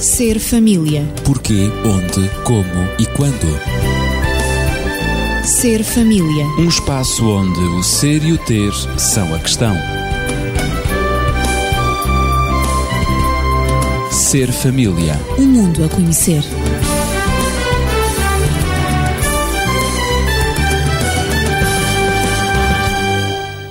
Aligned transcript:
Ser 0.00 0.38
família. 0.38 1.06
Porquê, 1.24 1.70
onde, 1.84 2.28
como 2.44 2.84
e 2.98 3.06
quando. 3.16 3.46
Ser 5.42 5.82
família. 5.82 6.44
Um 6.58 6.68
espaço 6.68 7.26
onde 7.26 7.60
o 7.60 7.82
ser 7.82 8.22
e 8.22 8.32
o 8.32 8.38
ter 8.38 8.72
são 8.98 9.34
a 9.34 9.38
questão. 9.38 9.74
Ser 14.10 14.52
família. 14.52 15.18
Um 15.38 15.46
mundo 15.46 15.84
a 15.84 15.88
conhecer. 15.88 16.42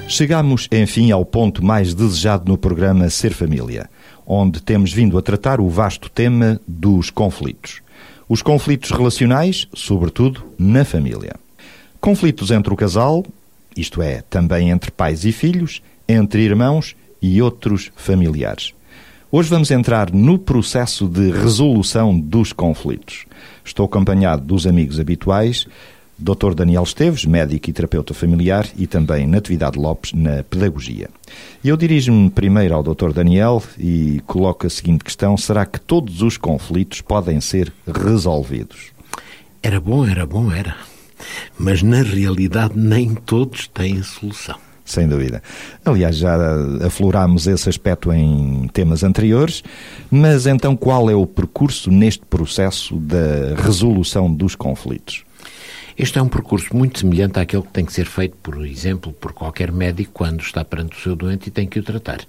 Chegamos, 0.08 0.70
enfim, 0.72 1.12
ao 1.12 1.26
ponto 1.26 1.62
mais 1.62 1.94
desejado 1.94 2.50
no 2.50 2.58
programa 2.58 3.10
Ser 3.10 3.34
Família, 3.34 3.90
onde 4.26 4.62
temos 4.62 4.92
vindo 4.92 5.18
a 5.18 5.22
tratar 5.22 5.60
o 5.60 5.70
vasto 5.70 6.10
tema 6.10 6.60
dos 6.68 7.10
conflitos. 7.10 7.82
Os 8.28 8.42
conflitos 8.42 8.92
relacionais, 8.92 9.68
sobretudo 9.74 10.44
na 10.58 10.84
família. 10.84 11.36
Conflitos 12.02 12.52
entre 12.52 12.74
o 12.74 12.78
casal, 12.78 13.24
isto 13.78 14.02
é, 14.02 14.24
também 14.30 14.70
entre 14.70 14.92
pais 14.92 15.26
e 15.26 15.32
filhos, 15.32 15.82
entre 16.08 16.42
irmãos 16.42 16.96
e 17.22 17.42
outros 17.42 17.92
familiares. 17.96 18.74
Hoje 19.32 19.50
vamos 19.50 19.70
entrar 19.70 20.14
no 20.14 20.40
processo 20.40 21.08
de 21.08 21.30
resolução 21.30 22.18
dos 22.18 22.54
conflitos. 22.54 23.26
Estou 23.66 23.86
acompanhado 23.86 24.46
dos 24.46 24.66
amigos 24.66 25.00
habituais, 25.00 25.68
Dr. 26.18 26.54
Daniel 26.54 26.84
Esteves, 26.84 27.26
médico 27.26 27.70
e 27.70 27.74
terapeuta 27.74 28.14
familiar, 28.14 28.68
e 28.78 28.88
também 28.88 29.28
Natividade 29.28 29.78
Lopes, 29.78 30.14
na 30.14 30.44
pedagogia. 30.44 31.10
Eu 31.64 31.76
dirijo-me 31.76 32.30
primeiro 32.30 32.74
ao 32.74 32.84
Dr. 32.84 33.12
Daniel 33.12 33.62
e 33.78 34.22
coloco 34.26 34.66
a 34.66 34.70
seguinte 34.70 35.04
questão: 35.04 35.36
será 35.36 35.66
que 35.66 35.80
todos 35.80 36.22
os 36.22 36.38
conflitos 36.38 37.02
podem 37.02 37.42
ser 37.42 37.72
resolvidos? 37.86 38.92
Era 39.62 39.80
bom, 39.80 40.06
era 40.06 40.26
bom, 40.26 40.52
era. 40.52 40.76
Mas 41.58 41.82
na 41.82 42.02
realidade 42.02 42.74
nem 42.78 43.16
todos 43.16 43.68
têm 43.68 44.02
solução. 44.04 44.58
Sem 44.86 45.08
dúvida. 45.08 45.42
Aliás, 45.84 46.16
já 46.16 46.38
aflorámos 46.86 47.48
esse 47.48 47.68
aspecto 47.68 48.14
em 48.14 48.70
temas 48.72 49.04
anteriores, 49.04 49.64
mas 50.12 50.46
então 50.46 50.76
qual 50.76 51.10
é 51.10 51.16
o 51.16 51.26
percurso 51.26 51.90
neste 51.90 52.24
processo 52.24 52.96
da 52.96 53.56
resolução 53.58 54.32
dos 54.32 54.54
conflitos? 54.54 55.26
Este 55.98 56.20
é 56.20 56.22
um 56.22 56.28
percurso 56.28 56.76
muito 56.76 57.00
semelhante 57.00 57.40
àquele 57.40 57.64
que 57.64 57.72
tem 57.72 57.86
que 57.86 57.94
ser 57.94 58.06
feito, 58.06 58.36
por 58.44 58.66
exemplo, 58.66 59.14
por 59.14 59.32
qualquer 59.32 59.72
médico 59.72 60.12
quando 60.12 60.42
está 60.42 60.66
perante 60.66 60.98
o 60.98 61.02
seu 61.02 61.16
doente 61.16 61.48
e 61.48 61.52
tem 61.52 61.66
que 61.66 61.80
o 61.80 61.84
tratar. 61.84 62.20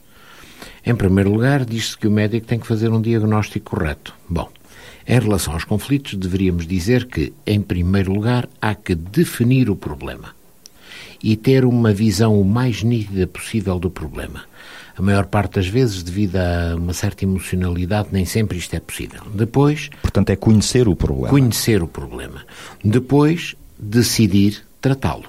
Em 0.85 0.95
primeiro 0.95 1.33
lugar, 1.33 1.65
diz-se 1.65 1.99
que 1.99 2.07
o 2.07 2.11
médico 2.11 2.47
tem 2.47 2.61
que 2.61 2.67
fazer 2.67 2.93
um 2.93 3.01
diagnóstico 3.01 3.71
correto. 3.71 4.15
Bom, 4.29 4.49
em 5.05 5.19
relação 5.19 5.53
aos 5.53 5.65
conflitos, 5.65 6.15
deveríamos 6.15 6.65
dizer 6.65 7.07
que, 7.07 7.33
em 7.45 7.61
primeiro 7.61 8.13
lugar, 8.13 8.49
há 8.63 8.73
que 8.73 8.95
definir 8.95 9.69
o 9.69 9.75
problema 9.75 10.37
e 11.21 11.35
ter 11.35 11.65
uma 11.65 11.93
visão 11.93 12.41
o 12.41 12.45
mais 12.45 12.85
nítida 12.85 13.27
possível 13.27 13.81
do 13.81 13.91
problema. 13.91 14.45
A 14.97 15.03
maior 15.03 15.27
parte 15.27 15.57
das 15.57 15.69
vezes, 15.69 16.03
devido 16.03 16.37
a 16.37 16.75
uma 16.75 16.95
certa 16.95 17.25
emocionalidade, 17.25 18.09
nem 18.13 18.25
sempre 18.25 18.57
isto 18.57 18.75
é 18.75 18.81
possível. 18.81 19.21
Depois. 19.35 19.91
Portanto, 20.01 20.31
é 20.31 20.37
conhecer 20.37 20.89
o 20.89 20.97
problema. 20.97 21.29
Conhecer 21.29 21.83
o 21.83 21.87
problema. 21.87 22.45
Depois, 22.83 23.55
decidir 23.79 24.65
tratá-lo. 24.81 25.27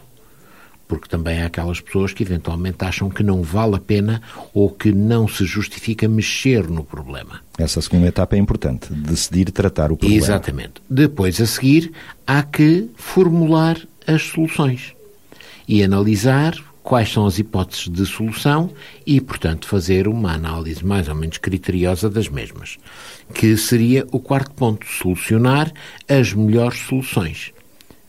Porque 0.88 1.10
também 1.10 1.42
há 1.42 1.48
aquelas 1.48 1.82
pessoas 1.82 2.14
que 2.14 2.24
eventualmente 2.24 2.86
acham 2.86 3.10
que 3.10 3.22
não 3.22 3.44
vale 3.44 3.76
a 3.76 3.80
pena 3.80 4.22
ou 4.54 4.70
que 4.70 4.94
não 4.94 5.28
se 5.28 5.44
justifica 5.44 6.08
mexer 6.08 6.70
no 6.70 6.82
problema. 6.82 7.42
Essa 7.58 7.82
segunda 7.82 8.08
etapa 8.08 8.38
é 8.38 8.40
importante, 8.40 8.94
decidir 8.94 9.52
tratar 9.52 9.92
o 9.92 9.98
problema. 9.98 10.24
Exatamente. 10.24 10.76
Depois, 10.90 11.42
a 11.42 11.46
seguir, 11.46 11.92
há 12.26 12.42
que 12.42 12.90
formular 12.96 13.78
as 14.08 14.22
soluções 14.22 14.94
e 15.68 15.84
analisar 15.84 16.56
quais 16.88 17.12
são 17.12 17.26
as 17.26 17.38
hipóteses 17.38 17.90
de 17.90 18.06
solução 18.06 18.72
e, 19.06 19.20
portanto, 19.20 19.68
fazer 19.68 20.08
uma 20.08 20.32
análise 20.32 20.86
mais 20.86 21.10
ou 21.10 21.16
menos 21.16 21.38
criteriosa 21.38 22.10
das 22.10 22.30
mesmas, 22.30 22.78
que 23.34 23.58
seria 23.58 24.08
o 24.10 24.22
quarto 24.22 24.52
ponto, 24.52 24.86
solucionar 24.86 25.70
as 26.08 26.32
melhores 26.32 26.80
soluções. 26.80 27.52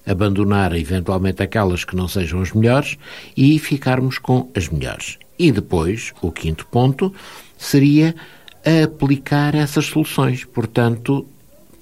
Abandonar 0.06 0.76
eventualmente 0.76 1.42
aquelas 1.42 1.84
que 1.84 1.96
não 1.96 2.06
sejam 2.06 2.40
as 2.40 2.52
melhores 2.52 2.96
e 3.36 3.58
ficarmos 3.58 4.16
com 4.16 4.48
as 4.54 4.68
melhores. 4.68 5.18
E 5.36 5.50
depois, 5.50 6.12
o 6.22 6.30
quinto 6.30 6.64
ponto, 6.68 7.12
seria 7.56 8.14
aplicar 8.84 9.56
essas 9.56 9.86
soluções. 9.86 10.44
Portanto, 10.44 11.26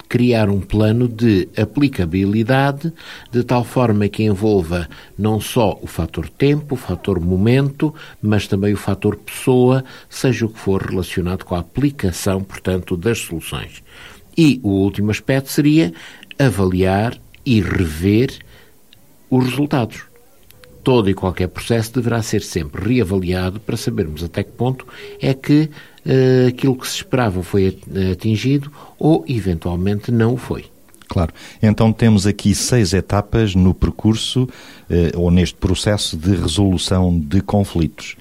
criar 0.09 0.49
um 0.49 0.61
plano 0.61 1.09
de 1.09 1.49
aplicabilidade 1.57 2.93
de 3.31 3.43
tal 3.43 3.65
forma 3.65 4.09
que 4.09 4.23
envolva 4.23 4.89
não 5.19 5.41
só 5.41 5.79
o 5.83 5.87
fator 5.87 6.29
tempo, 6.29 6.75
o 6.75 6.79
fator 6.79 7.21
momento, 7.21 7.95
mas 8.23 8.47
também 8.47 8.73
o 8.73 8.77
fator 8.77 9.17
pessoa, 9.17 9.85
seja 10.09 10.47
o 10.47 10.49
que 10.49 10.59
for 10.59 10.83
relacionado 10.83 11.45
com 11.45 11.55
a 11.55 11.61
aplicação, 11.61 12.43
portanto, 12.43 12.97
das 12.97 13.19
soluções. 13.19 13.83
E 14.37 14.61
o 14.63 14.69
último 14.69 15.11
aspecto 15.11 15.51
seria 15.51 15.93
avaliar 16.39 17.19
e 17.45 17.61
rever 17.61 18.39
os 19.31 19.45
resultados. 19.45 20.05
Todo 20.85 21.11
e 21.11 21.15
qualquer 21.15 21.49
processo 21.49 21.95
deverá 21.95 22.23
ser 22.23 22.43
sempre 22.43 22.95
reavaliado 22.95 23.59
para 23.59 23.77
sabermos 23.77 24.23
até 24.23 24.45
que 24.45 24.53
ponto 24.53 24.87
é 25.21 25.35
que 25.35 25.69
aquilo 26.49 26.77
que 26.77 26.87
se 26.87 26.97
esperava 26.97 27.43
foi 27.43 27.79
atingido 28.13 28.71
ou, 28.99 29.25
eventualmente, 29.29 30.11
não 30.11 30.37
foi. 30.37 30.67
Claro. 31.09 31.33
Então 31.63 31.93
temos 31.93 32.27
aqui 32.27 32.55
seis 32.55 32.93
etapas 32.93 33.55
no 33.55 33.73
percurso 33.73 34.49
eh, 34.91 35.13
ou 35.15 35.31
neste 35.31 35.55
processo 35.55 36.17
de 36.17 36.35
resolução 36.35 37.17
de 37.19 37.41
conflitos. 37.41 38.17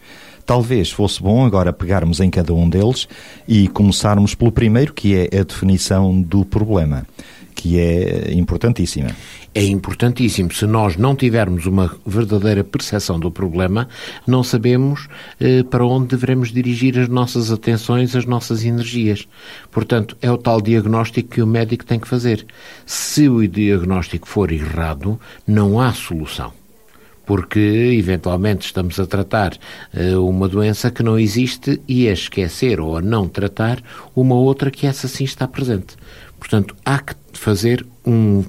Talvez 0.46 0.92
fosse 0.92 1.22
bom 1.22 1.44
agora 1.44 1.74
pegarmos 1.74 2.20
em 2.20 2.30
cada 2.30 2.54
um 2.54 2.70
deles 2.70 3.08
e 3.48 3.68
começarmos 3.68 4.36
pelo 4.36 4.52
primeiro, 4.52 4.94
que 4.94 5.16
é 5.16 5.40
a 5.40 5.44
definição 5.44 6.22
do 6.22 6.46
problema 6.46 7.06
que 7.56 7.80
é 7.80 8.34
importantíssima. 8.34 9.10
É 9.54 9.64
importantíssimo. 9.64 10.54
Se 10.54 10.68
nós 10.68 10.98
não 10.98 11.16
tivermos 11.16 11.66
uma 11.66 11.96
verdadeira 12.06 12.64
percepção 12.64 13.18
do 13.18 13.32
problema, 13.32 13.88
não 14.28 14.44
sabemos 14.44 15.08
eh, 15.40 15.64
para 15.64 15.86
onde 15.86 16.16
devemos 16.16 16.52
dirigir 16.52 17.00
as 17.00 17.08
nossas 17.08 17.50
atenções, 17.50 18.16
as 18.16 18.26
nossas 18.26 18.66
energias. 18.66 19.26
Portanto, 19.72 20.18
é 20.22 20.30
o 20.30 20.38
tal 20.38 20.62
diagnóstico 20.62 21.30
que 21.30 21.42
o 21.42 21.48
médico 21.48 21.86
tem 21.86 22.00
que 22.00 22.08
fazer. 22.08 22.46
Se 22.86 23.30
o 23.30 23.48
diagnóstico 23.48 24.28
for 24.28 24.52
errado, 24.52 25.20
não 25.48 25.80
há 25.80 25.94
solução 25.94 26.52
porque 27.26 27.60
eventualmente 27.98 28.68
estamos 28.68 29.00
a 29.00 29.06
tratar 29.08 29.54
uh, 29.94 30.30
uma 30.30 30.48
doença 30.48 30.92
que 30.92 31.02
não 31.02 31.18
existe 31.18 31.82
e 31.88 32.08
a 32.08 32.14
esquecer 32.14 32.80
ou 32.80 32.96
a 32.96 33.02
não 33.02 33.28
tratar 33.28 33.82
uma 34.16 34.36
outra 34.36 34.70
que 34.70 34.86
essa 34.86 35.08
sim 35.08 35.24
está 35.24 35.48
presente. 35.48 35.96
Portanto, 36.46 36.76
há 36.86 37.00
que 37.00 37.16
fazer 37.34 37.84
um 38.06 38.44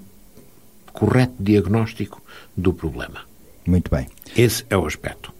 correto 0.92 1.32
diagnóstico 1.40 2.22
do 2.54 2.70
problema. 2.70 3.20
Muito 3.66 3.90
bem. 3.90 4.06
Esse 4.36 4.66
é 4.68 4.76
o 4.76 4.84
aspecto. 4.84 5.32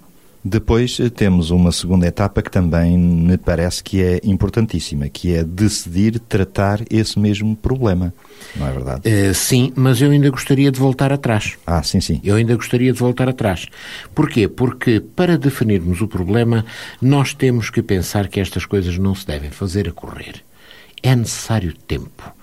Depois 0.42 0.98
eh, 0.98 1.10
temos 1.10 1.50
uma 1.50 1.70
segunda 1.70 2.06
etapa 2.06 2.40
que 2.40 2.50
também 2.50 2.96
me 2.96 3.36
parece 3.36 3.84
que 3.84 4.02
é 4.02 4.20
importantíssima, 4.24 5.06
que 5.10 5.34
é 5.34 5.44
decidir 5.44 6.18
tratar 6.18 6.80
esse 6.88 7.18
mesmo 7.18 7.54
problema. 7.54 8.14
Não 8.56 8.66
é 8.66 8.72
verdade? 8.72 9.02
Uh, 9.06 9.34
sim, 9.34 9.70
mas 9.76 10.00
eu 10.00 10.10
ainda 10.10 10.30
gostaria 10.30 10.72
de 10.72 10.78
voltar 10.78 11.12
atrás. 11.12 11.58
Ah, 11.66 11.82
sim, 11.82 12.00
sim. 12.00 12.22
Eu 12.24 12.36
ainda 12.36 12.56
gostaria 12.56 12.90
de 12.90 12.98
voltar 12.98 13.28
atrás. 13.28 13.66
Porquê? 14.14 14.48
Porque 14.48 14.98
para 14.98 15.36
definirmos 15.36 16.00
o 16.00 16.08
problema, 16.08 16.64
nós 17.02 17.34
temos 17.34 17.68
que 17.68 17.82
pensar 17.82 18.28
que 18.28 18.40
estas 18.40 18.64
coisas 18.64 18.96
não 18.96 19.14
se 19.14 19.26
devem 19.26 19.50
fazer 19.50 19.90
a 19.90 19.92
correr. 19.92 20.42
É 21.02 21.14
necessário 21.14 21.74
tempo 21.86 22.35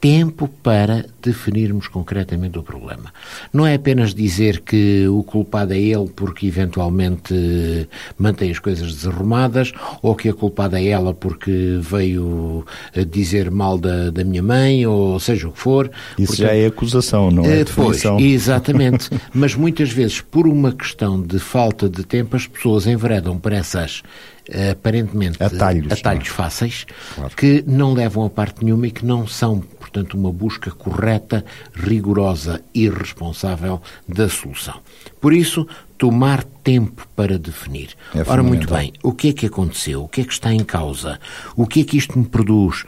tempo 0.00 0.48
para 0.62 1.04
definirmos 1.20 1.86
concretamente 1.86 2.58
o 2.58 2.62
problema. 2.62 3.12
Não 3.52 3.66
é 3.66 3.74
apenas 3.74 4.14
dizer 4.14 4.60
que 4.60 5.06
o 5.08 5.22
culpado 5.22 5.74
é 5.74 5.78
ele 5.78 6.08
porque 6.08 6.46
eventualmente 6.46 7.34
mantém 8.18 8.50
as 8.50 8.58
coisas 8.58 8.94
desarrumadas 8.94 9.72
ou 10.02 10.14
que 10.14 10.28
a 10.28 10.34
culpada 10.34 10.80
é 10.80 10.86
ela 10.86 11.12
porque 11.12 11.78
veio 11.80 12.64
dizer 13.10 13.50
mal 13.50 13.76
da, 13.76 14.10
da 14.10 14.24
minha 14.24 14.42
mãe 14.42 14.86
ou 14.86 15.20
seja 15.20 15.48
o 15.48 15.52
que 15.52 15.58
for. 15.58 15.90
Isso 16.18 16.28
Portanto, 16.28 16.46
já 16.46 16.54
é 16.54 16.66
acusação, 16.66 17.30
não 17.30 17.44
é 17.44 17.64
definição. 17.64 18.16
Pois, 18.16 18.24
exatamente. 18.24 19.10
Mas 19.34 19.54
muitas 19.54 19.90
vezes, 19.90 20.20
por 20.20 20.46
uma 20.46 20.72
questão 20.72 21.20
de 21.20 21.38
falta 21.38 21.88
de 21.88 22.04
tempo, 22.04 22.36
as 22.36 22.46
pessoas 22.46 22.86
enveredam 22.86 23.38
para 23.38 23.56
essas 23.56 24.02
aparentemente 24.72 25.42
atalhos, 25.42 25.92
atalhos 25.92 26.28
fáceis 26.28 26.86
claro. 27.14 27.34
que 27.36 27.64
não 27.66 27.92
levam 27.92 28.24
a 28.24 28.30
parte 28.30 28.64
nenhuma 28.64 28.86
e 28.86 28.90
que 28.90 29.04
não 29.04 29.26
são, 29.26 29.60
portanto, 29.60 30.14
uma 30.14 30.32
busca 30.32 30.70
correta, 30.70 31.44
rigorosa 31.74 32.62
e 32.74 32.88
responsável 32.88 33.80
da 34.08 34.28
solução. 34.28 34.80
Por 35.20 35.32
isso, 35.32 35.66
tomar 35.98 36.42
tempo 36.42 37.06
para 37.14 37.38
definir. 37.38 37.90
É 38.14 38.22
Ora, 38.26 38.42
muito 38.42 38.72
bem, 38.72 38.92
o 39.02 39.12
que 39.12 39.28
é 39.28 39.32
que 39.32 39.46
aconteceu? 39.46 40.04
O 40.04 40.08
que 40.08 40.22
é 40.22 40.24
que 40.24 40.32
está 40.32 40.52
em 40.52 40.64
causa? 40.64 41.20
O 41.54 41.66
que 41.66 41.82
é 41.82 41.84
que 41.84 41.96
isto 41.98 42.18
me 42.18 42.24
produz? 42.24 42.84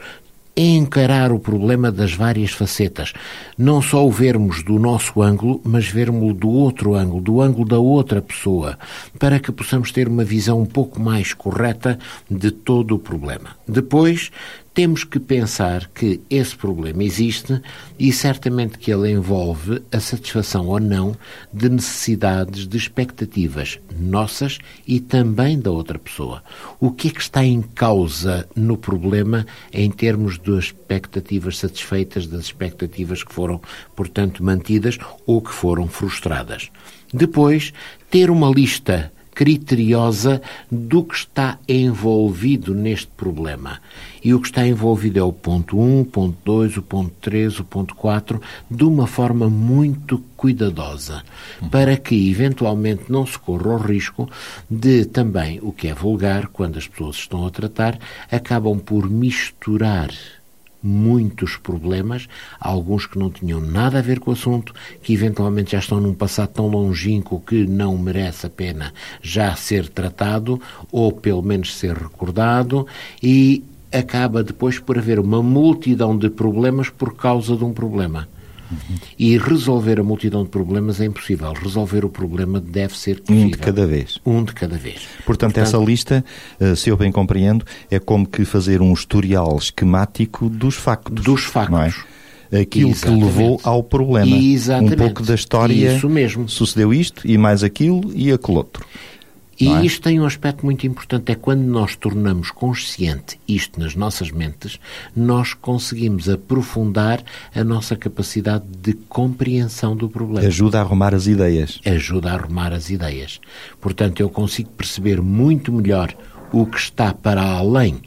Encarar 0.55 1.31
o 1.31 1.39
problema 1.39 1.91
das 1.91 2.13
várias 2.13 2.51
facetas. 2.51 3.13
Não 3.57 3.81
só 3.81 4.05
o 4.05 4.11
vermos 4.11 4.63
do 4.63 4.77
nosso 4.77 5.21
ângulo, 5.21 5.59
mas 5.63 5.87
vermos 5.87 6.35
do 6.35 6.49
outro 6.49 6.93
ângulo, 6.93 7.21
do 7.21 7.41
ângulo 7.41 7.67
da 7.67 7.79
outra 7.79 8.21
pessoa, 8.21 8.77
para 9.17 9.39
que 9.39 9.51
possamos 9.51 9.91
ter 9.91 10.07
uma 10.07 10.23
visão 10.23 10.61
um 10.61 10.65
pouco 10.65 10.99
mais 10.99 11.33
correta 11.33 11.97
de 12.29 12.51
todo 12.51 12.95
o 12.95 12.99
problema. 12.99 13.55
Depois, 13.67 14.31
temos 14.73 15.03
que 15.03 15.19
pensar 15.19 15.87
que 15.93 16.19
esse 16.29 16.55
problema 16.55 17.03
existe 17.03 17.61
e 17.99 18.11
certamente 18.11 18.79
que 18.79 18.91
ele 18.91 19.11
envolve 19.11 19.83
a 19.91 19.99
satisfação 19.99 20.67
ou 20.67 20.79
não 20.79 21.15
de 21.53 21.69
necessidades, 21.69 22.67
de 22.67 22.75
expectativas 22.75 23.79
nossas 23.99 24.57
e 24.87 24.99
também 24.99 25.59
da 25.59 25.69
outra 25.69 25.99
pessoa. 25.99 26.43
O 26.79 26.91
que 26.91 27.09
é 27.09 27.11
que 27.11 27.21
está 27.21 27.45
em 27.45 27.61
causa 27.61 28.47
no 28.55 28.75
problema 28.75 29.45
em 29.71 29.91
termos 29.91 30.39
das 30.39 30.65
expectativas 30.65 31.59
satisfeitas, 31.59 32.25
das 32.25 32.45
expectativas 32.45 33.23
que 33.23 33.33
foram, 33.33 33.61
portanto, 33.95 34.43
mantidas 34.43 34.97
ou 35.25 35.39
que 35.39 35.51
foram 35.51 35.87
frustradas? 35.87 36.71
Depois, 37.13 37.71
ter 38.09 38.31
uma 38.31 38.49
lista 38.49 39.11
criteriosa 39.33 40.41
do 40.71 41.03
que 41.03 41.15
está 41.15 41.57
envolvido 41.67 42.73
neste 42.73 43.07
problema. 43.07 43.79
E 44.23 44.33
o 44.33 44.39
que 44.39 44.47
está 44.47 44.65
envolvido 44.65 45.19
é 45.19 45.23
o 45.23 45.33
ponto 45.33 45.77
1, 45.77 46.01
o 46.01 46.05
ponto 46.05 46.37
2, 46.45 46.77
o 46.77 46.81
ponto 46.81 47.11
3, 47.21 47.59
o 47.59 47.63
ponto 47.63 47.95
4, 47.95 48.41
de 48.69 48.83
uma 48.83 49.07
forma 49.07 49.49
muito 49.49 50.23
cuidadosa, 50.37 51.23
para 51.69 51.97
que 51.97 52.29
eventualmente 52.29 53.03
não 53.09 53.25
se 53.25 53.37
corra 53.37 53.73
o 53.73 53.77
risco 53.77 54.29
de 54.69 55.05
também, 55.05 55.59
o 55.61 55.71
que 55.71 55.87
é 55.87 55.93
vulgar, 55.93 56.47
quando 56.47 56.77
as 56.77 56.87
pessoas 56.87 57.17
estão 57.17 57.45
a 57.45 57.49
tratar, 57.49 57.97
acabam 58.31 58.79
por 58.79 59.09
misturar 59.09 60.09
muitos 60.83 61.55
problemas, 61.55 62.27
alguns 62.59 63.07
que 63.07 63.17
não 63.17 63.31
tinham 63.31 63.61
nada 63.61 63.99
a 63.99 64.01
ver 64.01 64.19
com 64.19 64.31
o 64.31 64.33
assunto, 64.33 64.73
que 65.01 65.13
eventualmente 65.13 65.71
já 65.71 65.79
estão 65.79 66.01
num 66.01 66.13
passado 66.13 66.49
tão 66.49 66.67
longínquo 66.67 67.39
que 67.39 67.65
não 67.65 67.97
merece 67.97 68.45
a 68.45 68.49
pena 68.49 68.93
já 69.21 69.55
ser 69.55 69.87
tratado 69.87 70.61
ou 70.91 71.11
pelo 71.11 71.41
menos 71.41 71.75
ser 71.75 71.95
recordado 71.95 72.85
e 73.21 73.63
acaba 73.91 74.43
depois 74.43 74.79
por 74.79 74.97
haver 74.97 75.19
uma 75.19 75.41
multidão 75.41 76.17
de 76.17 76.29
problemas 76.29 76.89
por 76.89 77.15
causa 77.15 77.55
de 77.55 77.63
um 77.63 77.71
problema. 77.71 78.27
E 79.17 79.37
resolver 79.37 79.99
a 79.99 80.03
multidão 80.03 80.43
de 80.43 80.49
problemas 80.49 80.99
é 80.99 81.05
impossível. 81.05 81.53
Resolver 81.53 82.05
o 82.05 82.09
problema 82.09 82.59
deve 82.59 82.97
ser 82.97 83.21
possível. 83.21 83.45
Um 83.45 83.49
de 83.49 83.57
cada 83.57 83.85
vez. 83.85 84.19
Um 84.25 84.43
de 84.43 84.53
cada 84.53 84.77
vez. 84.77 85.01
Portanto, 85.25 85.53
Portanto, 85.53 85.57
essa 85.57 85.77
lista, 85.77 86.23
eh, 86.59 86.75
se 86.75 86.89
eu 86.89 86.97
bem 86.97 87.11
compreendo, 87.11 87.65
é 87.91 87.99
como 87.99 88.25
que 88.25 88.45
fazer 88.45 88.81
um 88.81 88.93
historial 88.93 89.57
esquemático 89.57 90.49
dos 90.49 90.75
factos. 90.75 91.23
Dos 91.23 91.43
factos. 91.43 92.05
É? 92.51 92.61
Aquilo 92.61 92.91
Exatamente. 92.91 93.19
que 93.19 93.25
levou 93.25 93.59
ao 93.63 93.83
problema. 93.83 94.37
Exatamente. 94.37 94.93
Um 94.93 94.97
pouco 94.97 95.23
da 95.23 95.33
história. 95.33 95.95
Isso 95.95 96.07
mesmo. 96.07 96.47
Sucedeu 96.47 96.93
isto 96.93 97.27
e 97.27 97.37
mais 97.37 97.63
aquilo 97.63 98.11
e 98.13 98.31
aquele 98.31 98.57
outro. 98.57 98.85
E 99.59 99.67
é? 99.67 99.85
isto 99.85 100.01
tem 100.01 100.19
um 100.19 100.25
aspecto 100.25 100.65
muito 100.65 100.85
importante, 100.87 101.31
é 101.31 101.35
quando 101.35 101.61
nós 101.61 101.95
tornamos 101.95 102.51
consciente 102.51 103.39
isto 103.47 103.79
nas 103.79 103.95
nossas 103.95 104.31
mentes, 104.31 104.79
nós 105.15 105.53
conseguimos 105.53 106.27
aprofundar 106.27 107.23
a 107.55 107.63
nossa 107.63 107.95
capacidade 107.95 108.65
de 108.81 108.93
compreensão 108.93 109.95
do 109.95 110.09
problema. 110.09 110.47
Ajuda 110.47 110.79
a 110.79 110.81
arrumar 110.81 111.13
as 111.13 111.27
ideias. 111.27 111.79
Ajuda 111.85 112.31
a 112.31 112.33
arrumar 112.35 112.73
as 112.73 112.89
ideias. 112.89 113.39
Portanto, 113.79 114.19
eu 114.19 114.29
consigo 114.29 114.69
perceber 114.69 115.21
muito 115.21 115.71
melhor 115.71 116.15
o 116.51 116.65
que 116.65 116.77
está 116.77 117.13
para 117.13 117.41
além 117.43 118.01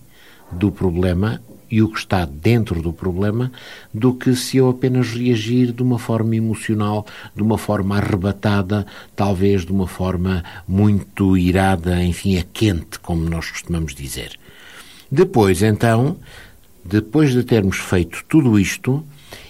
do 0.52 0.70
problema 0.70 1.40
e 1.70 1.82
o 1.82 1.88
que 1.88 1.98
está 1.98 2.24
dentro 2.24 2.80
do 2.80 2.92
problema 2.92 3.50
do 3.92 4.14
que 4.14 4.34
se 4.34 4.58
eu 4.58 4.68
apenas 4.68 5.08
reagir 5.08 5.72
de 5.72 5.82
uma 5.82 5.98
forma 5.98 6.36
emocional, 6.36 7.06
de 7.34 7.42
uma 7.42 7.58
forma 7.58 7.96
arrebatada, 7.96 8.86
talvez 9.14 9.64
de 9.64 9.72
uma 9.72 9.86
forma 9.86 10.44
muito 10.66 11.36
irada, 11.36 12.02
enfim, 12.02 12.38
a 12.38 12.42
quente, 12.42 12.98
como 13.00 13.28
nós 13.28 13.50
costumamos 13.50 13.94
dizer. 13.94 14.38
Depois, 15.10 15.62
então, 15.62 16.16
depois 16.84 17.32
de 17.32 17.42
termos 17.42 17.78
feito 17.78 18.24
tudo 18.28 18.58
isto 18.58 19.04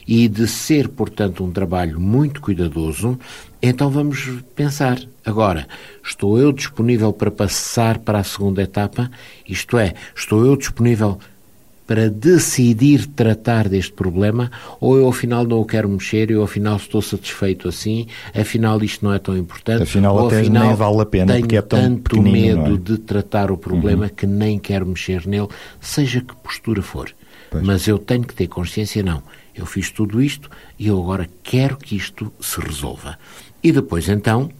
e 0.06 0.28
de 0.28 0.46
ser, 0.46 0.88
portanto, 0.88 1.44
um 1.44 1.50
trabalho 1.50 2.00
muito 2.00 2.40
cuidadoso, 2.40 3.18
então 3.60 3.90
vamos 3.90 4.30
pensar. 4.54 5.00
Agora, 5.24 5.66
estou 6.04 6.38
eu 6.38 6.52
disponível 6.52 7.12
para 7.12 7.30
passar 7.30 7.98
para 7.98 8.20
a 8.20 8.24
segunda 8.24 8.62
etapa? 8.62 9.10
Isto 9.48 9.78
é, 9.78 9.94
estou 10.14 10.46
eu 10.46 10.56
disponível 10.56 11.18
para 11.18 11.35
decidir 11.94 13.06
tratar 13.06 13.68
deste 13.68 13.92
problema, 13.92 14.50
ou 14.80 14.96
eu 14.96 15.08
afinal 15.08 15.44
não 15.44 15.60
o 15.60 15.64
quero 15.64 15.88
mexer, 15.88 16.30
eu 16.30 16.42
afinal 16.42 16.76
estou 16.76 17.00
satisfeito 17.00 17.68
assim, 17.68 18.08
afinal 18.34 18.82
isto 18.82 19.04
não 19.04 19.14
é 19.14 19.18
tão 19.18 19.36
importante, 19.36 19.84
afinal 19.84 20.16
ou 20.16 20.26
até 20.26 20.40
afinal 20.40 20.66
nem 20.66 20.74
vale 20.74 21.00
a 21.00 21.06
pena 21.06 21.32
tenho 21.32 21.40
porque 21.40 21.56
é 21.56 21.62
tão 21.62 21.78
tanto 21.78 22.20
medo 22.20 22.74
é? 22.74 22.76
de 22.76 22.98
tratar 22.98 23.52
o 23.52 23.56
problema 23.56 24.06
uhum. 24.06 24.10
que 24.10 24.26
nem 24.26 24.58
quero 24.58 24.84
mexer 24.84 25.26
nele, 25.26 25.48
seja 25.80 26.20
que 26.20 26.34
postura 26.36 26.82
for. 26.82 27.14
Pois. 27.50 27.64
Mas 27.64 27.86
eu 27.86 27.98
tenho 27.98 28.24
que 28.24 28.34
ter 28.34 28.48
consciência, 28.48 29.02
não. 29.04 29.22
Eu 29.54 29.64
fiz 29.64 29.90
tudo 29.90 30.20
isto 30.20 30.50
e 30.78 30.88
eu 30.88 31.00
agora 31.00 31.28
quero 31.42 31.76
que 31.76 31.96
isto 31.96 32.32
se 32.40 32.60
resolva. 32.60 33.16
E 33.62 33.70
depois 33.70 34.08
então 34.08 34.50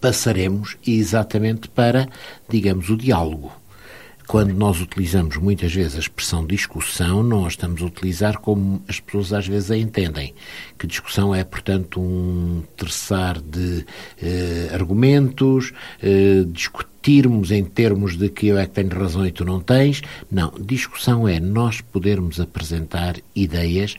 passaremos 0.00 0.76
exatamente 0.86 1.68
para, 1.68 2.08
digamos, 2.48 2.88
o 2.88 2.96
diálogo 2.96 3.52
quando 4.32 4.54
nós 4.54 4.80
utilizamos 4.80 5.36
muitas 5.36 5.74
vezes 5.74 5.94
a 5.94 5.98
expressão 5.98 6.46
discussão, 6.46 7.22
nós 7.22 7.52
estamos 7.52 7.82
a 7.82 7.84
utilizar 7.84 8.38
como 8.38 8.82
as 8.88 8.98
pessoas 8.98 9.30
às 9.30 9.46
vezes 9.46 9.70
a 9.70 9.76
entendem. 9.76 10.32
Que 10.78 10.86
discussão 10.86 11.34
é, 11.34 11.44
portanto, 11.44 12.00
um 12.00 12.62
terçar 12.74 13.38
de 13.38 13.84
eh, 14.22 14.70
argumentos, 14.72 15.74
eh, 16.02 16.44
discutirmos 16.46 17.50
em 17.50 17.62
termos 17.62 18.16
de 18.16 18.30
que 18.30 18.46
eu 18.46 18.56
é 18.56 18.64
que 18.64 18.72
tenho 18.72 18.88
razão 18.88 19.26
e 19.26 19.30
tu 19.30 19.44
não 19.44 19.60
tens. 19.60 20.00
Não, 20.30 20.50
discussão 20.58 21.28
é 21.28 21.38
nós 21.38 21.82
podermos 21.82 22.40
apresentar 22.40 23.16
ideias 23.36 23.98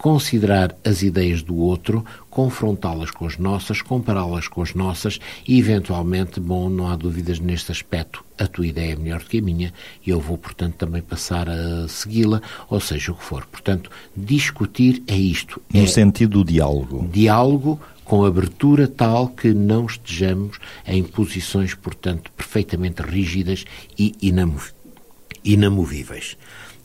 considerar 0.00 0.74
as 0.82 1.02
ideias 1.02 1.42
do 1.42 1.56
outro, 1.56 2.02
confrontá-las 2.30 3.10
com 3.10 3.26
as 3.26 3.36
nossas, 3.36 3.82
compará-las 3.82 4.48
com 4.48 4.62
as 4.62 4.72
nossas 4.72 5.20
e, 5.46 5.58
eventualmente, 5.58 6.40
bom, 6.40 6.70
não 6.70 6.88
há 6.88 6.96
dúvidas 6.96 7.38
neste 7.38 7.70
aspecto, 7.70 8.24
a 8.38 8.46
tua 8.46 8.66
ideia 8.66 8.94
é 8.94 8.96
melhor 8.96 9.20
do 9.20 9.26
que 9.26 9.38
a 9.38 9.42
minha 9.42 9.74
e 10.04 10.08
eu 10.08 10.18
vou, 10.18 10.38
portanto, 10.38 10.76
também 10.76 11.02
passar 11.02 11.50
a 11.50 11.86
segui-la, 11.86 12.40
ou 12.70 12.80
seja, 12.80 13.12
o 13.12 13.14
que 13.14 13.22
for. 13.22 13.44
Portanto, 13.44 13.90
discutir 14.16 15.02
é 15.06 15.14
isto. 15.14 15.60
No 15.72 15.82
é 15.82 15.86
sentido 15.86 16.42
do 16.42 16.50
diálogo. 16.50 17.06
Diálogo 17.12 17.78
com 18.02 18.24
abertura 18.24 18.88
tal 18.88 19.28
que 19.28 19.52
não 19.52 19.84
estejamos 19.84 20.58
em 20.86 21.04
posições, 21.04 21.74
portanto, 21.74 22.32
perfeitamente 22.32 23.02
rígidas 23.02 23.66
e 23.98 24.16
inamovíveis. 25.44 26.38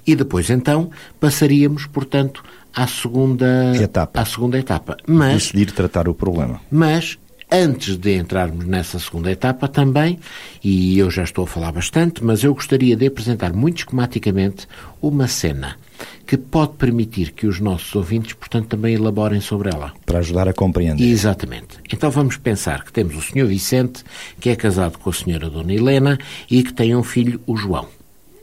E 0.05 0.15
depois, 0.15 0.49
então, 0.49 0.91
passaríamos, 1.19 1.87
portanto, 1.87 2.43
à 2.75 2.87
segunda 2.87 3.75
etapa. 3.75 4.21
À 4.21 4.25
segunda 4.25 4.59
etapa. 4.59 4.97
Mas, 5.07 5.33
Decidir 5.43 5.71
tratar 5.71 6.07
o 6.09 6.13
problema. 6.13 6.59
Mas, 6.69 7.17
antes 7.51 7.95
de 7.97 8.15
entrarmos 8.15 8.65
nessa 8.65 8.99
segunda 8.99 9.31
etapa 9.31 9.67
também, 9.67 10.19
e 10.63 10.99
eu 10.99 11.09
já 11.09 11.23
estou 11.23 11.45
a 11.45 11.47
falar 11.47 11.71
bastante, 11.71 12.23
mas 12.23 12.43
eu 12.43 12.53
gostaria 12.53 12.95
de 12.95 13.07
apresentar 13.07 13.53
muito 13.53 13.79
esquematicamente 13.79 14.67
uma 15.01 15.27
cena 15.27 15.77
que 16.25 16.37
pode 16.37 16.73
permitir 16.73 17.31
que 17.31 17.47
os 17.47 17.59
nossos 17.59 17.95
ouvintes, 17.95 18.33
portanto, 18.33 18.67
também 18.67 18.95
elaborem 18.95 19.39
sobre 19.39 19.69
ela. 19.69 19.93
Para 20.05 20.19
ajudar 20.19 20.47
a 20.47 20.53
compreender. 20.53 21.07
Exatamente. 21.07 21.77
Então 21.91 22.11
vamos 22.11 22.35
pensar 22.37 22.83
que 22.83 22.91
temos 22.91 23.15
o 23.15 23.21
Sr. 23.21 23.45
Vicente, 23.45 24.03
que 24.39 24.49
é 24.49 24.55
casado 24.55 24.97
com 24.97 25.09
a 25.09 25.13
Sra. 25.13 25.49
Dona 25.49 25.73
Helena 25.73 26.17
e 26.49 26.63
que 26.63 26.73
tem 26.73 26.95
um 26.95 27.03
filho, 27.03 27.39
o 27.45 27.55
João. 27.55 27.87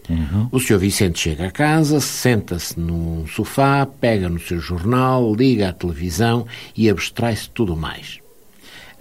Uhum. 0.08 0.48
O 0.50 0.58
Sr. 0.58 0.78
Vicente 0.78 1.18
chega 1.18 1.46
a 1.46 1.50
casa, 1.50 2.00
senta-se 2.00 2.78
num 2.78 3.26
sofá, 3.26 3.86
pega 3.86 4.28
no 4.28 4.40
seu 4.40 4.58
jornal, 4.58 5.34
liga 5.34 5.68
à 5.68 5.72
televisão 5.72 6.46
e 6.76 6.88
abstrai-se 6.88 7.48
tudo 7.50 7.76
mais. 7.76 8.21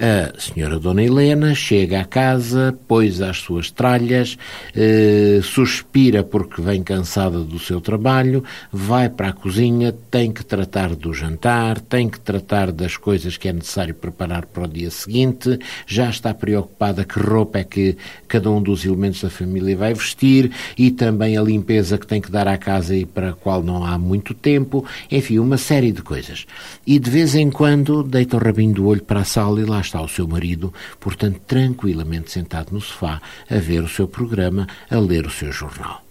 A 0.03 0.33
senhora 0.39 0.79
Dona 0.79 1.03
Helena 1.03 1.53
chega 1.53 2.01
à 2.01 2.03
casa, 2.03 2.75
pôs 2.87 3.21
as 3.21 3.37
suas 3.37 3.69
tralhas, 3.69 4.35
eh, 4.75 5.39
suspira 5.43 6.23
porque 6.23 6.59
vem 6.59 6.81
cansada 6.81 7.41
do 7.41 7.59
seu 7.59 7.79
trabalho, 7.79 8.43
vai 8.71 9.09
para 9.09 9.29
a 9.29 9.31
cozinha, 9.31 9.93
tem 10.09 10.31
que 10.31 10.43
tratar 10.43 10.95
do 10.95 11.13
jantar, 11.13 11.79
tem 11.79 12.09
que 12.09 12.19
tratar 12.19 12.71
das 12.71 12.97
coisas 12.97 13.37
que 13.37 13.47
é 13.47 13.53
necessário 13.53 13.93
preparar 13.93 14.47
para 14.47 14.63
o 14.63 14.67
dia 14.67 14.89
seguinte, 14.89 15.59
já 15.85 16.09
está 16.09 16.33
preocupada 16.33 17.05
que 17.05 17.19
roupa 17.19 17.59
é 17.59 17.63
que 17.63 17.95
cada 18.27 18.49
um 18.49 18.59
dos 18.59 18.83
elementos 18.83 19.21
da 19.21 19.29
família 19.29 19.77
vai 19.77 19.93
vestir 19.93 20.49
e 20.75 20.89
também 20.89 21.37
a 21.37 21.43
limpeza 21.43 21.99
que 21.99 22.07
tem 22.07 22.19
que 22.19 22.31
dar 22.31 22.47
à 22.47 22.57
casa 22.57 22.95
e 22.95 23.05
para 23.05 23.29
a 23.29 23.33
qual 23.33 23.61
não 23.61 23.85
há 23.85 23.99
muito 23.99 24.33
tempo, 24.33 24.83
enfim, 25.11 25.37
uma 25.37 25.59
série 25.59 25.91
de 25.91 26.01
coisas. 26.01 26.47
E 26.87 26.97
de 26.97 27.11
vez 27.11 27.35
em 27.35 27.51
quando 27.51 28.01
deita 28.01 28.35
o 28.35 28.39
rabinho 28.39 28.73
do 28.73 28.87
olho 28.87 29.03
para 29.03 29.19
a 29.19 29.25
sala 29.25 29.61
e 29.61 29.63
lá 29.63 29.90
o 29.99 30.07
seu 30.07 30.27
marido, 30.27 30.73
portanto, 30.99 31.41
tranquilamente 31.45 32.31
sentado 32.31 32.71
no 32.71 32.79
sofá, 32.79 33.21
a 33.49 33.57
ver 33.57 33.83
o 33.83 33.89
seu 33.89 34.07
programa, 34.07 34.67
a 34.89 34.97
ler 34.97 35.25
o 35.25 35.31
seu 35.31 35.51
jornal. 35.51 36.05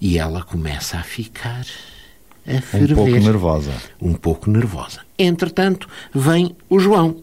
E 0.00 0.18
ela 0.18 0.42
começa 0.42 0.98
a 0.98 1.02
ficar 1.04 1.64
a 2.46 2.54
Um 2.56 2.60
ferver. 2.60 2.94
pouco 2.94 3.10
nervosa. 3.10 3.72
Um 4.00 4.12
pouco 4.14 4.50
nervosa. 4.50 5.00
Entretanto, 5.18 5.88
vem 6.14 6.56
o 6.68 6.78
João. 6.80 7.16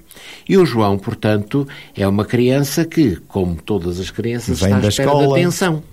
E 0.47 0.57
o 0.57 0.65
João, 0.65 0.97
portanto, 0.97 1.67
é 1.95 2.07
uma 2.07 2.23
criança 2.25 2.85
que, 2.85 3.17
como 3.27 3.55
todas 3.55 3.99
as 3.99 4.09
crianças, 4.11 4.59
Vem 4.59 4.67
está 4.69 4.77
à 4.77 4.79
da 4.81 4.87
espera 4.87 5.09
escola. 5.09 5.27
Uhum. 5.27 5.33
de 5.33 5.39
atenção. 5.39 5.83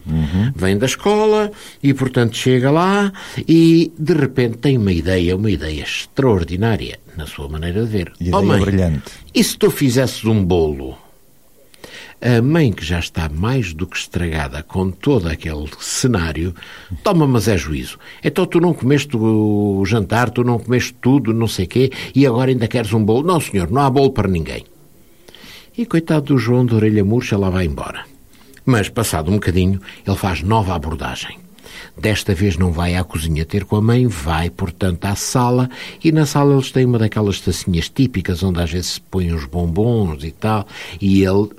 Vem 0.54 0.78
da 0.78 0.86
escola 0.86 1.50
e, 1.82 1.92
portanto, 1.94 2.36
chega 2.36 2.70
lá 2.70 3.12
e, 3.48 3.92
de 3.98 4.12
repente, 4.14 4.58
tem 4.58 4.78
uma 4.78 4.92
ideia, 4.92 5.36
uma 5.36 5.50
ideia 5.50 5.82
extraordinária, 5.82 6.98
na 7.16 7.26
sua 7.26 7.48
maneira 7.48 7.82
de 7.84 7.88
ver. 7.88 8.12
Ideia 8.20 8.36
Oh, 8.36 8.42
mãe, 8.42 8.60
brilhante. 8.60 9.02
E 9.34 9.42
se 9.42 9.56
tu 9.56 9.70
fizesses 9.70 10.24
um 10.24 10.44
bolo? 10.44 10.96
A 12.26 12.42
mãe, 12.42 12.72
que 12.72 12.84
já 12.84 12.98
está 12.98 13.28
mais 13.28 13.72
do 13.72 13.86
que 13.86 13.96
estragada 13.96 14.60
com 14.60 14.90
todo 14.90 15.28
aquele 15.28 15.68
cenário, 15.78 16.52
toma, 17.04 17.24
mas 17.24 17.46
é 17.46 17.56
juízo. 17.56 18.00
Então 18.24 18.44
tu 18.44 18.58
não 18.58 18.74
comeste 18.74 19.16
o 19.16 19.84
jantar, 19.86 20.30
tu 20.30 20.42
não 20.42 20.58
comeste 20.58 20.92
tudo, 21.00 21.32
não 21.32 21.46
sei 21.46 21.68
quê, 21.68 21.92
e 22.12 22.26
agora 22.26 22.50
ainda 22.50 22.66
queres 22.66 22.92
um 22.92 23.04
bolo? 23.04 23.22
Não, 23.24 23.38
senhor, 23.38 23.70
não 23.70 23.80
há 23.80 23.88
bolo 23.88 24.10
para 24.10 24.26
ninguém. 24.26 24.64
E 25.78 25.86
coitado 25.86 26.34
do 26.34 26.38
João 26.38 26.66
de 26.66 26.74
orelha 26.74 27.04
murcha, 27.04 27.38
lá 27.38 27.48
vai 27.48 27.64
embora. 27.64 28.04
Mas, 28.64 28.88
passado 28.88 29.30
um 29.30 29.34
bocadinho, 29.34 29.80
ele 30.04 30.16
faz 30.16 30.42
nova 30.42 30.74
abordagem. 30.74 31.38
Desta 31.96 32.34
vez 32.34 32.56
não 32.56 32.72
vai 32.72 32.96
à 32.96 33.04
cozinha 33.04 33.44
ter 33.44 33.64
com 33.64 33.76
a 33.76 33.80
mãe, 33.80 34.08
vai, 34.08 34.50
portanto, 34.50 35.04
à 35.04 35.14
sala, 35.14 35.70
e 36.02 36.10
na 36.10 36.26
sala 36.26 36.54
eles 36.54 36.72
têm 36.72 36.86
uma 36.86 36.98
daquelas 36.98 37.40
tacinhas 37.40 37.88
típicas 37.88 38.42
onde 38.42 38.60
às 38.60 38.72
vezes 38.72 38.94
se 38.94 39.00
põem 39.00 39.32
os 39.32 39.44
bombons 39.44 40.24
e 40.24 40.32
tal, 40.32 40.66
e 41.00 41.22
ele, 41.22 41.50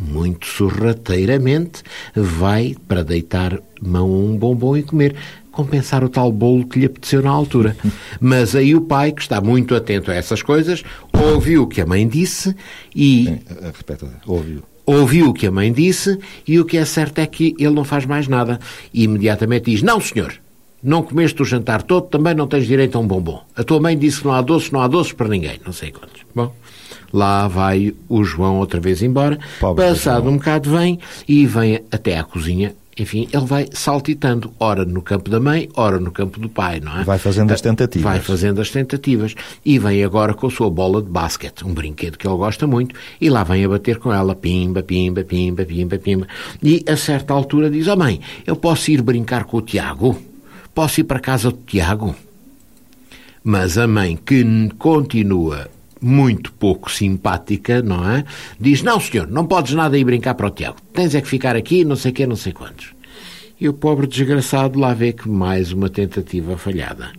muito 0.00 0.46
sorrateiramente, 0.46 1.82
vai 2.14 2.74
para 2.86 3.04
deitar 3.04 3.58
mão 3.80 4.06
a 4.06 4.16
um 4.18 4.36
bombom 4.36 4.76
e 4.76 4.82
comer, 4.82 5.14
compensar 5.50 6.02
o 6.04 6.08
tal 6.08 6.30
bolo 6.32 6.66
que 6.66 6.78
lhe 6.80 6.86
apeteceu 6.86 7.22
na 7.22 7.30
altura. 7.30 7.76
Mas 8.20 8.54
aí 8.54 8.74
o 8.74 8.80
pai, 8.80 9.12
que 9.12 9.22
está 9.22 9.40
muito 9.40 9.74
atento 9.74 10.10
a 10.10 10.14
essas 10.14 10.42
coisas, 10.42 10.82
ouviu 11.12 11.62
o 11.64 11.66
que 11.66 11.80
a 11.80 11.86
mãe 11.86 12.06
disse 12.06 12.54
e 12.94 13.28
Eh, 13.28 13.72
Repeta, 13.76 14.06
ouviu. 14.26 14.62
ouviu 14.86 15.28
o 15.30 15.34
que 15.34 15.46
a 15.46 15.50
mãe 15.50 15.72
disse 15.72 16.18
e 16.46 16.58
o 16.60 16.64
que 16.64 16.76
é 16.76 16.84
certo 16.84 17.18
é 17.18 17.26
que 17.26 17.54
ele 17.58 17.74
não 17.74 17.84
faz 17.84 18.06
mais 18.06 18.28
nada. 18.28 18.58
E 18.94 19.04
imediatamente 19.04 19.70
diz: 19.70 19.82
Não, 19.82 20.00
senhor, 20.00 20.32
não 20.82 21.02
comeste 21.02 21.42
o 21.42 21.44
jantar 21.44 21.82
todo, 21.82 22.06
também 22.06 22.34
não 22.34 22.46
tens 22.46 22.66
direito 22.66 22.96
a 22.96 23.00
um 23.00 23.06
bombom. 23.06 23.42
A 23.56 23.64
tua 23.64 23.80
mãe 23.80 23.98
disse 23.98 24.20
que 24.20 24.26
não 24.26 24.32
há 24.34 24.40
doces, 24.42 24.70
não 24.70 24.80
há 24.80 24.86
doces 24.86 25.12
para 25.12 25.28
ninguém. 25.28 25.60
Não 25.66 25.72
sei 25.72 25.90
quantos. 25.90 26.22
Bom, 26.34 26.54
lá 27.12 27.48
vai 27.48 27.94
o 28.08 28.24
João 28.24 28.58
outra 28.58 28.80
vez 28.80 29.02
embora. 29.02 29.38
Pobre 29.60 29.84
do 29.84 29.88
Passado 29.88 30.28
um 30.28 30.36
bocado 30.36 30.70
vem 30.70 30.98
e 31.26 31.46
vem 31.46 31.80
até 31.90 32.18
à 32.18 32.24
cozinha. 32.24 32.74
Enfim, 33.00 33.28
ele 33.32 33.44
vai 33.44 33.68
saltitando, 33.72 34.52
ora 34.58 34.84
no 34.84 35.00
campo 35.00 35.30
da 35.30 35.38
mãe, 35.38 35.68
ora 35.76 36.00
no 36.00 36.10
campo 36.10 36.40
do 36.40 36.48
pai, 36.48 36.80
não 36.80 36.98
é? 36.98 37.04
Vai 37.04 37.16
fazendo 37.16 37.52
as 37.52 37.60
tentativas. 37.60 38.02
Vai 38.02 38.20
fazendo 38.20 38.60
as 38.60 38.70
tentativas. 38.70 39.36
E 39.64 39.78
vem 39.78 40.02
agora 40.02 40.34
com 40.34 40.48
a 40.48 40.50
sua 40.50 40.68
bola 40.68 41.00
de 41.00 41.08
basquete, 41.08 41.64
um 41.64 41.72
brinquedo 41.72 42.18
que 42.18 42.26
ele 42.26 42.36
gosta 42.36 42.66
muito, 42.66 42.96
e 43.20 43.30
lá 43.30 43.44
vem 43.44 43.64
a 43.64 43.68
bater 43.68 43.98
com 43.98 44.12
ela, 44.12 44.34
pimba, 44.34 44.82
pimba, 44.82 45.22
pimba, 45.22 45.64
pimba, 45.64 45.96
pimba. 45.98 46.26
E 46.60 46.84
a 46.88 46.96
certa 46.96 47.32
altura 47.32 47.70
diz: 47.70 47.86
Oh 47.86 47.96
mãe, 47.96 48.20
eu 48.44 48.56
posso 48.56 48.90
ir 48.90 49.00
brincar 49.00 49.44
com 49.44 49.58
o 49.58 49.62
Tiago? 49.62 50.20
Posso 50.74 51.00
ir 51.00 51.04
para 51.04 51.20
casa 51.20 51.50
do 51.50 51.58
Tiago? 51.58 52.16
Mas 53.44 53.78
a 53.78 53.86
mãe, 53.86 54.16
que 54.16 54.44
continua 54.76 55.68
muito 56.00 56.52
pouco 56.52 56.90
simpática, 56.90 57.82
não 57.82 58.08
é? 58.08 58.24
Diz: 58.58 58.82
Não, 58.82 59.00
senhor, 59.00 59.28
não 59.28 59.46
podes 59.46 59.74
nada 59.74 59.98
ir 59.98 60.04
brincar 60.04 60.34
para 60.34 60.46
o 60.46 60.50
Tiago. 60.50 60.76
Tens 60.92 61.14
é 61.14 61.20
que 61.20 61.28
ficar 61.28 61.56
aqui, 61.56 61.84
não 61.84 61.96
sei 61.96 62.12
quê, 62.12 62.26
não 62.26 62.36
sei 62.36 62.52
quantos. 62.52 62.94
E 63.60 63.68
o 63.68 63.72
pobre 63.72 64.06
desgraçado 64.06 64.78
lá 64.78 64.94
vê 64.94 65.12
que 65.12 65.28
mais 65.28 65.72
uma 65.72 65.88
tentativa 65.90 66.56
falhada. 66.56 67.10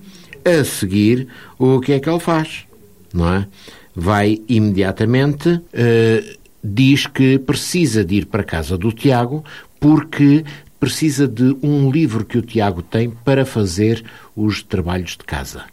A 0.46 0.64
seguir, 0.64 1.28
o 1.58 1.80
que 1.82 1.94
é 1.94 2.00
que 2.00 2.10
ele 2.10 2.20
faz? 2.20 2.66
Não 3.14 3.34
é? 3.34 3.48
Vai 3.94 4.42
imediatamente, 4.48 5.60
eh, 5.74 6.38
diz 6.64 7.08
que 7.08 7.38
precisa 7.40 8.06
de 8.06 8.16
ir 8.16 8.26
para 8.26 8.42
a 8.42 8.46
casa 8.46 8.78
do 8.78 8.94
Tiago 8.94 9.44
porque 9.80 10.46
precisa 10.80 11.28
de 11.28 11.58
um 11.62 11.92
livro 11.92 12.24
que 12.24 12.38
o 12.38 12.42
Tiago 12.42 12.82
tem 12.82 13.10
para 13.10 13.46
fazer 13.46 14.04
os 14.36 14.64
trabalhos 14.64 15.12
de 15.12 15.26
casa. 15.26 15.66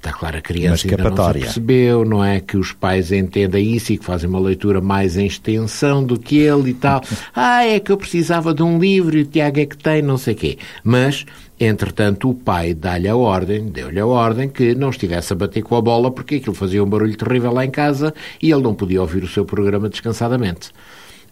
Está 0.00 0.14
claro, 0.14 0.38
a 0.38 0.40
criança 0.40 0.88
ainda 0.88 1.10
não 1.10 1.26
se 1.30 1.38
percebeu, 1.40 2.06
não 2.06 2.24
é? 2.24 2.40
Que 2.40 2.56
os 2.56 2.72
pais 2.72 3.12
entendem 3.12 3.74
isso 3.74 3.92
e 3.92 3.98
que 3.98 4.04
fazem 4.04 4.30
uma 4.30 4.40
leitura 4.40 4.80
mais 4.80 5.18
em 5.18 5.26
extensão 5.26 6.02
do 6.02 6.18
que 6.18 6.38
ele 6.38 6.70
e 6.70 6.74
tal. 6.74 7.02
Ah, 7.34 7.64
é 7.66 7.78
que 7.78 7.92
eu 7.92 7.96
precisava 7.96 8.54
de 8.54 8.62
um 8.62 8.78
livro 8.78 9.16
e 9.16 9.22
o 9.22 9.26
Tiago 9.26 9.60
é 9.60 9.66
que 9.66 9.76
tem, 9.76 10.02
não 10.02 10.16
sei 10.16 10.34
quê. 10.34 10.58
Mas, 10.82 11.26
entretanto, 11.58 12.30
o 12.30 12.34
pai 12.34 12.72
dá-lhe 12.72 13.08
a 13.08 13.16
ordem, 13.16 13.66
deu-lhe 13.68 14.00
a 14.00 14.06
ordem 14.06 14.48
que 14.48 14.74
não 14.74 14.88
estivesse 14.88 15.32
a 15.32 15.36
bater 15.36 15.62
com 15.62 15.76
a 15.76 15.82
bola 15.82 16.10
porque 16.10 16.36
aquilo 16.36 16.54
fazia 16.54 16.82
um 16.82 16.88
barulho 16.88 17.16
terrível 17.16 17.52
lá 17.52 17.64
em 17.64 17.70
casa 17.70 18.14
e 18.42 18.50
ele 18.50 18.62
não 18.62 18.74
podia 18.74 19.00
ouvir 19.02 19.22
o 19.22 19.28
seu 19.28 19.44
programa 19.44 19.88
descansadamente. 19.88 20.70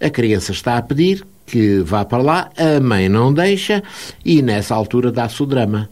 A 0.00 0.10
criança 0.10 0.52
está 0.52 0.76
a 0.76 0.82
pedir 0.82 1.25
que 1.46 1.80
vá 1.80 2.04
para 2.04 2.22
lá, 2.22 2.50
a 2.56 2.80
mãe 2.80 3.08
não 3.08 3.32
deixa 3.32 3.82
e 4.25 4.42
nessa 4.42 4.75
altura 4.75 5.10
dá-se 5.10 5.42
o 5.42 5.46
drama. 5.46 5.88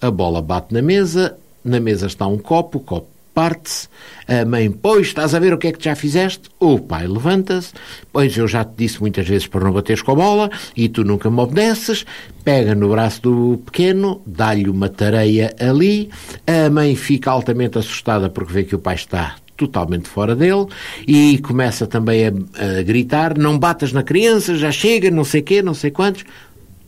A 0.00 0.10
bola 0.10 0.40
bate 0.40 0.72
na 0.72 0.80
mesa, 0.80 1.36
na 1.64 1.80
mesa 1.80 2.06
está 2.06 2.26
um 2.26 2.38
copo, 2.38 2.78
o 2.78 2.80
copo 2.80 3.18
parte-se, 3.38 3.88
a 4.26 4.44
mãe, 4.44 4.68
pois, 4.68 5.06
estás 5.06 5.32
a 5.32 5.38
ver 5.38 5.54
o 5.54 5.58
que 5.58 5.68
é 5.68 5.72
que 5.72 5.84
já 5.84 5.94
fizeste? 5.94 6.50
O 6.58 6.76
pai 6.76 7.06
levanta-se, 7.06 7.72
pois 8.12 8.36
eu 8.36 8.48
já 8.48 8.64
te 8.64 8.72
disse 8.76 9.00
muitas 9.00 9.28
vezes 9.28 9.46
para 9.46 9.64
não 9.64 9.70
bateres 9.70 10.02
com 10.02 10.10
a 10.10 10.14
bola 10.16 10.50
e 10.76 10.88
tu 10.88 11.04
nunca 11.04 11.30
me 11.30 11.38
obedeces, 11.40 12.04
pega 12.42 12.74
no 12.74 12.88
braço 12.88 13.22
do 13.22 13.62
pequeno, 13.64 14.20
dá-lhe 14.26 14.68
uma 14.68 14.88
tareia 14.88 15.54
ali, 15.60 16.10
a 16.48 16.68
mãe 16.68 16.96
fica 16.96 17.30
altamente 17.30 17.78
assustada 17.78 18.28
porque 18.28 18.52
vê 18.52 18.64
que 18.64 18.74
o 18.74 18.78
pai 18.80 18.96
está 18.96 19.36
totalmente 19.56 20.08
fora 20.08 20.34
dele 20.34 20.66
e 21.06 21.38
começa 21.38 21.86
também 21.86 22.26
a, 22.26 22.30
a 22.30 22.82
gritar, 22.82 23.38
não 23.38 23.56
batas 23.56 23.92
na 23.92 24.02
criança, 24.02 24.56
já 24.56 24.72
chega, 24.72 25.12
não 25.12 25.22
sei 25.22 25.42
quê, 25.42 25.62
não 25.62 25.74
sei 25.74 25.92
quantos. 25.92 26.24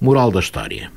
Moral 0.00 0.32
da 0.32 0.40
história. 0.40 0.90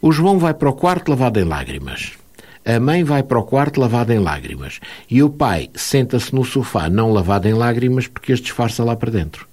O 0.00 0.12
João 0.12 0.38
vai 0.38 0.54
para 0.54 0.70
o 0.70 0.74
quarto 0.74 1.08
lavado 1.08 1.40
em 1.40 1.44
lágrimas. 1.44 2.19
A 2.64 2.78
mãe 2.78 3.02
vai 3.02 3.22
para 3.22 3.38
o 3.38 3.42
quarto 3.42 3.80
lavada 3.80 4.14
em 4.14 4.18
lágrimas. 4.18 4.80
E 5.10 5.22
o 5.22 5.30
pai 5.30 5.70
senta-se 5.74 6.34
no 6.34 6.44
sofá 6.44 6.88
não 6.90 7.12
lavado 7.12 7.48
em 7.48 7.54
lágrimas 7.54 8.06
porque 8.06 8.32
as 8.32 8.40
disfarça 8.40 8.84
lá 8.84 8.94
para 8.94 9.10
dentro. 9.10 9.48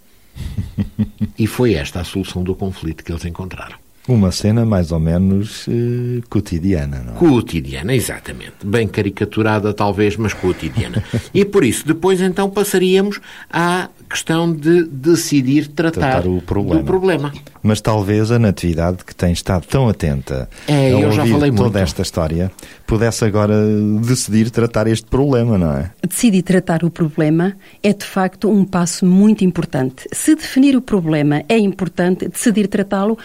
e 1.38 1.48
foi 1.48 1.74
esta 1.74 2.02
a 2.02 2.04
solução 2.04 2.44
do 2.44 2.54
conflito 2.54 3.04
que 3.04 3.12
eles 3.12 3.26
encontraram. 3.26 3.78
Uma 4.08 4.32
cena 4.32 4.66
mais 4.66 4.94
ou 4.94 5.00
menos 5.00 5.68
eh, 5.68 6.22
cotidiana, 6.30 7.00
não 7.00 7.16
é? 7.16 7.18
Cotidiana, 7.18 7.94
exatamente. 7.94 8.54
Bem 8.64 8.88
caricaturada, 8.88 9.74
talvez, 9.74 10.16
mas 10.16 10.34
cotidiana. 10.34 11.04
e 11.34 11.44
por 11.44 11.62
isso, 11.62 11.86
depois 11.86 12.22
então 12.22 12.50
passaríamos 12.50 13.20
à 13.52 13.90
questão 14.10 14.52
de 14.54 14.84
decidir 14.86 15.68
tratar, 15.68 16.00
Tratar 16.22 16.28
o 16.28 16.42
problema. 16.42 16.82
do 16.82 16.86
problema. 16.86 17.34
Mas 17.62 17.82
talvez 17.82 18.32
a 18.32 18.40
Natividade, 18.40 19.04
que 19.06 19.14
tem 19.14 19.32
estado 19.34 19.66
tão 19.68 19.90
atenta 19.90 20.50
É, 20.68 20.88
a 20.88 20.90
eu 20.92 21.12
já 21.12 21.22
ouvir 21.24 21.34
falei 21.34 21.52
toda 21.52 21.64
muito. 21.64 21.78
esta 21.78 22.02
história, 22.02 22.52
pudesse 22.86 23.26
agora 23.26 23.54
decidir 24.02 24.50
tratar 24.50 24.88
este 24.88 25.06
problema, 25.08 25.58
não 25.58 25.74
é? 25.74 25.92
Decidir 26.08 26.42
tratar 26.44 26.84
o 26.86 26.90
problema 26.90 27.56
é, 27.84 27.92
de 27.92 28.06
facto, 28.06 28.50
um 28.50 28.64
passo 28.64 29.06
muito 29.06 29.44
importante. 29.44 30.08
Se 30.14 30.36
definir 30.36 30.76
o 30.78 30.82
problema 30.82 31.44
é 31.50 31.58
importante, 31.58 32.28
decidir 32.30 32.68
tratá-lo, 32.68 33.18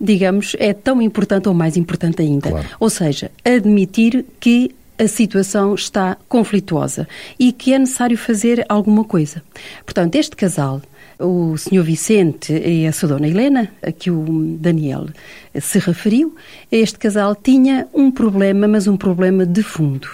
digamos, 0.00 0.56
é 0.58 0.72
tão 0.72 1.02
importante 1.02 1.48
ou 1.48 1.54
mais 1.54 1.76
importante 1.76 2.22
ainda. 2.22 2.48
Claro. 2.50 2.66
Ou 2.80 2.88
seja, 2.88 3.30
admitir 3.44 4.24
que 4.40 4.74
a 5.00 5.08
situação 5.08 5.74
está 5.74 6.16
conflituosa 6.28 7.08
e 7.38 7.52
que 7.52 7.72
é 7.72 7.78
necessário 7.78 8.18
fazer 8.18 8.64
alguma 8.68 9.02
coisa. 9.02 9.42
Portanto, 9.82 10.16
este 10.16 10.36
casal, 10.36 10.82
o 11.18 11.56
Sr. 11.56 11.82
Vicente 11.82 12.52
e 12.52 12.86
a 12.86 12.90
Sra. 12.90 13.08
Dona 13.08 13.26
Helena, 13.26 13.70
a 13.82 13.90
que 13.90 14.10
o 14.10 14.24
Daniel 14.60 15.06
se 15.58 15.78
referiu, 15.78 16.36
este 16.70 16.98
casal 16.98 17.34
tinha 17.34 17.88
um 17.94 18.10
problema, 18.10 18.68
mas 18.68 18.86
um 18.86 18.96
problema 18.96 19.46
de 19.46 19.62
fundo. 19.62 20.08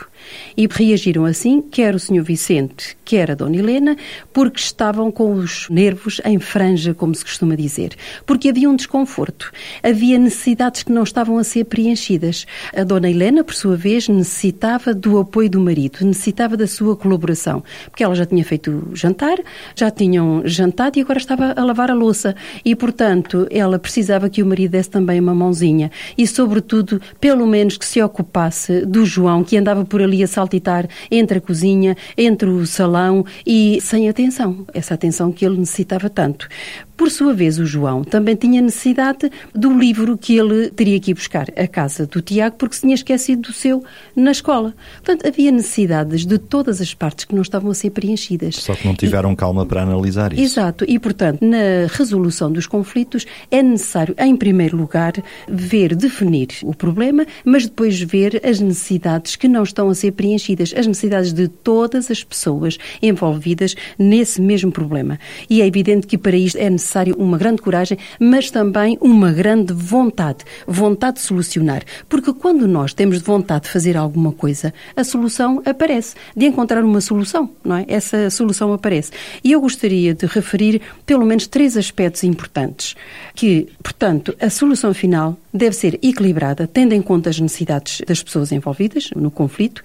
E 0.56 0.66
reagiram 0.71 1.25
assim, 1.25 1.61
quer 1.61 1.95
o 1.95 1.99
Sr. 1.99 2.23
Vicente, 2.23 2.97
quer 3.04 3.30
a 3.30 3.35
Dona 3.35 3.56
Helena, 3.56 3.97
porque 4.33 4.59
estavam 4.59 5.11
com 5.11 5.33
os 5.35 5.68
nervos 5.68 6.21
em 6.25 6.38
franja, 6.38 6.95
como 6.95 7.14
se 7.14 7.25
costuma 7.25 7.54
dizer. 7.54 7.95
Porque 8.25 8.49
havia 8.49 8.68
um 8.68 8.76
desconforto. 8.76 9.52
Havia 9.83 10.18
necessidades 10.18 10.83
que 10.83 10.92
não 10.92 11.02
estavam 11.02 11.38
a 11.38 11.45
ser 11.45 11.64
preenchidas. 11.64 12.47
A 12.75 12.85
Dona 12.85 13.11
Helena, 13.11 13.45
por 13.45 13.54
sua 13.54 13.76
vez, 13.76 14.09
necessitava 14.09 14.95
do 14.95 15.18
apoio 15.18 15.50
do 15.50 15.61
marido, 15.61 16.04
necessitava 16.04 16.56
da 16.56 16.66
sua 16.66 16.97
colaboração. 16.97 17.62
Porque 17.90 18.02
ela 18.02 18.14
já 18.14 18.26
tinha 18.26 18.45
feito 18.45 18.88
jantar, 18.92 19.38
já 19.75 19.90
tinham 19.90 20.42
jantado 20.45 20.99
e 20.99 21.02
agora 21.02 21.18
estava 21.18 21.54
a 21.56 21.64
lavar 21.64 21.90
a 21.90 21.95
louça. 21.95 22.35
E, 22.64 22.75
portanto, 22.75 23.47
ela 23.50 23.78
precisava 23.78 24.28
que 24.28 24.42
o 24.42 24.47
marido 24.47 24.73
desse 24.73 24.90
também 24.90 25.21
uma 25.21 25.35
mãozinha. 25.35 25.90
E, 26.16 26.26
sobretudo, 26.26 27.00
pelo 27.21 27.47
menos 27.47 27.76
que 27.76 27.85
se 27.85 28.02
ocupasse 28.02 28.85
do 28.85 29.04
João, 29.04 29.45
que 29.45 29.56
andava 29.56 29.85
por 29.85 30.02
ali 30.02 30.16
ali 30.17 30.23
a 30.23 30.27
saltitar 30.27 30.89
entre 31.11 31.39
a 31.39 31.41
cozinha, 31.41 31.97
entre 32.17 32.49
o 32.49 32.67
salão 32.67 33.25
e 33.47 33.79
sem 33.83 34.09
atenção, 34.09 34.67
essa 34.73 34.95
atenção 34.95 35.31
que 35.31 35.45
ele 35.45 35.59
necessitava 35.59 36.09
tanto. 36.09 36.49
Por 36.97 37.11
sua 37.11 37.35
vez, 37.35 37.59
o 37.59 37.67
João 37.67 38.03
também 38.03 38.35
tinha 38.35 38.63
necessidade 38.63 39.31
do 39.55 39.79
livro 39.79 40.17
que 40.17 40.37
ele 40.37 40.71
teria 40.71 40.99
que 40.99 41.11
ir 41.11 41.15
buscar 41.15 41.47
à 41.55 41.67
casa 41.67 42.07
do 42.07 42.23
Tiago, 42.23 42.57
porque 42.57 42.75
se 42.75 42.81
tinha 42.81 42.95
esquecido 42.95 43.43
do 43.43 43.53
seu 43.53 43.85
na 44.15 44.31
escola. 44.31 44.75
Portanto, 45.05 45.29
havia 45.29 45.53
necessidades 45.53 46.25
de 46.25 46.39
todas 46.39 46.81
as 46.81 46.95
partes 46.95 47.27
que 47.27 47.35
não 47.35 47.43
estavam 47.43 47.71
a 47.71 47.75
ser 47.75 47.91
preenchidas. 47.91 48.57
Só 48.57 48.75
que 48.75 48.87
não 48.87 48.95
tiveram 48.95 49.33
e, 49.33 49.37
calma 49.37 49.67
para 49.67 49.83
analisar 49.83 50.33
isso. 50.33 50.43
Exato. 50.43 50.87
E, 50.89 50.99
portanto, 50.99 51.43
na 51.43 51.87
resolução 51.91 52.51
dos 52.51 52.67
conflitos 52.67 53.27
é 53.51 53.63
necessário, 53.63 54.15
em 54.19 54.35
primeiro 54.35 54.79
lugar, 54.79 55.13
ver, 55.47 55.95
definir 55.95 56.49
o 56.63 56.75
problema, 56.75 57.27
mas 57.45 57.67
depois 57.67 58.01
ver 58.01 58.41
as 58.43 58.59
necessidades 58.59 59.37
que 59.37 59.49
não 59.49 59.65
estão 59.65 59.91
a 59.91 59.95
ser 60.07 60.13
preenchidas, 60.13 60.73
as 60.77 60.87
necessidades 60.87 61.33
de 61.33 61.49
todas 61.49 62.11
as 62.11 62.23
pessoas 62.23 62.79
envolvidas 63.03 63.75
nesse 63.99 64.41
mesmo 64.41 64.71
problema. 64.71 65.19
E 65.51 65.61
é 65.61 65.67
evidente 65.67 66.07
que 66.07 66.17
para 66.17 66.37
isto 66.37 66.57
é 66.57 66.71
necessário 66.71 67.17
uma 67.19 67.37
grande 67.37 67.63
coragem, 67.63 67.99
mas 68.21 68.51
também 68.51 68.97
uma 69.01 69.33
grande 69.33 69.73
vontade, 69.73 70.45
vontade 70.67 71.17
de 71.17 71.23
solucionar. 71.23 71.83
Porque 72.09 72.33
quando 72.33 72.67
nós 72.67 72.95
temos 72.95 73.21
vontade 73.21 73.65
de 73.65 73.71
fazer 73.71 73.97
alguma 73.97 74.33
coisa, 74.33 74.73
a 74.95 75.03
solução 75.03 75.63
aparece, 75.65 76.15
de 76.37 76.47
encontrar 76.47 76.85
uma 76.85 77.01
solução, 77.01 77.51
não 77.65 77.77
é? 77.77 77.85
Essa 77.89 78.31
solução 78.31 78.73
aparece. 78.73 79.11
E 79.43 79.53
eu 79.53 79.61
gostaria 79.61 80.15
de 80.15 80.27
referir 80.27 80.81
pelo 81.05 81.25
menos 81.25 81.47
três 81.47 81.77
aspectos 81.77 82.23
importantes, 82.25 82.95
que, 83.35 83.69
portanto, 83.83 84.35
a 84.41 84.51
solução 84.51 84.95
final 84.95 85.37
deve 85.57 85.75
ser 85.75 85.99
equilibrada, 86.03 86.67
tendo 86.67 86.93
em 86.93 87.03
conta 87.03 87.31
as 87.31 87.41
necessidades 87.41 88.03
das 88.07 88.23
pessoas 88.23 88.53
envolvidas 88.53 89.11
no 89.17 89.31
conflito. 89.31 89.83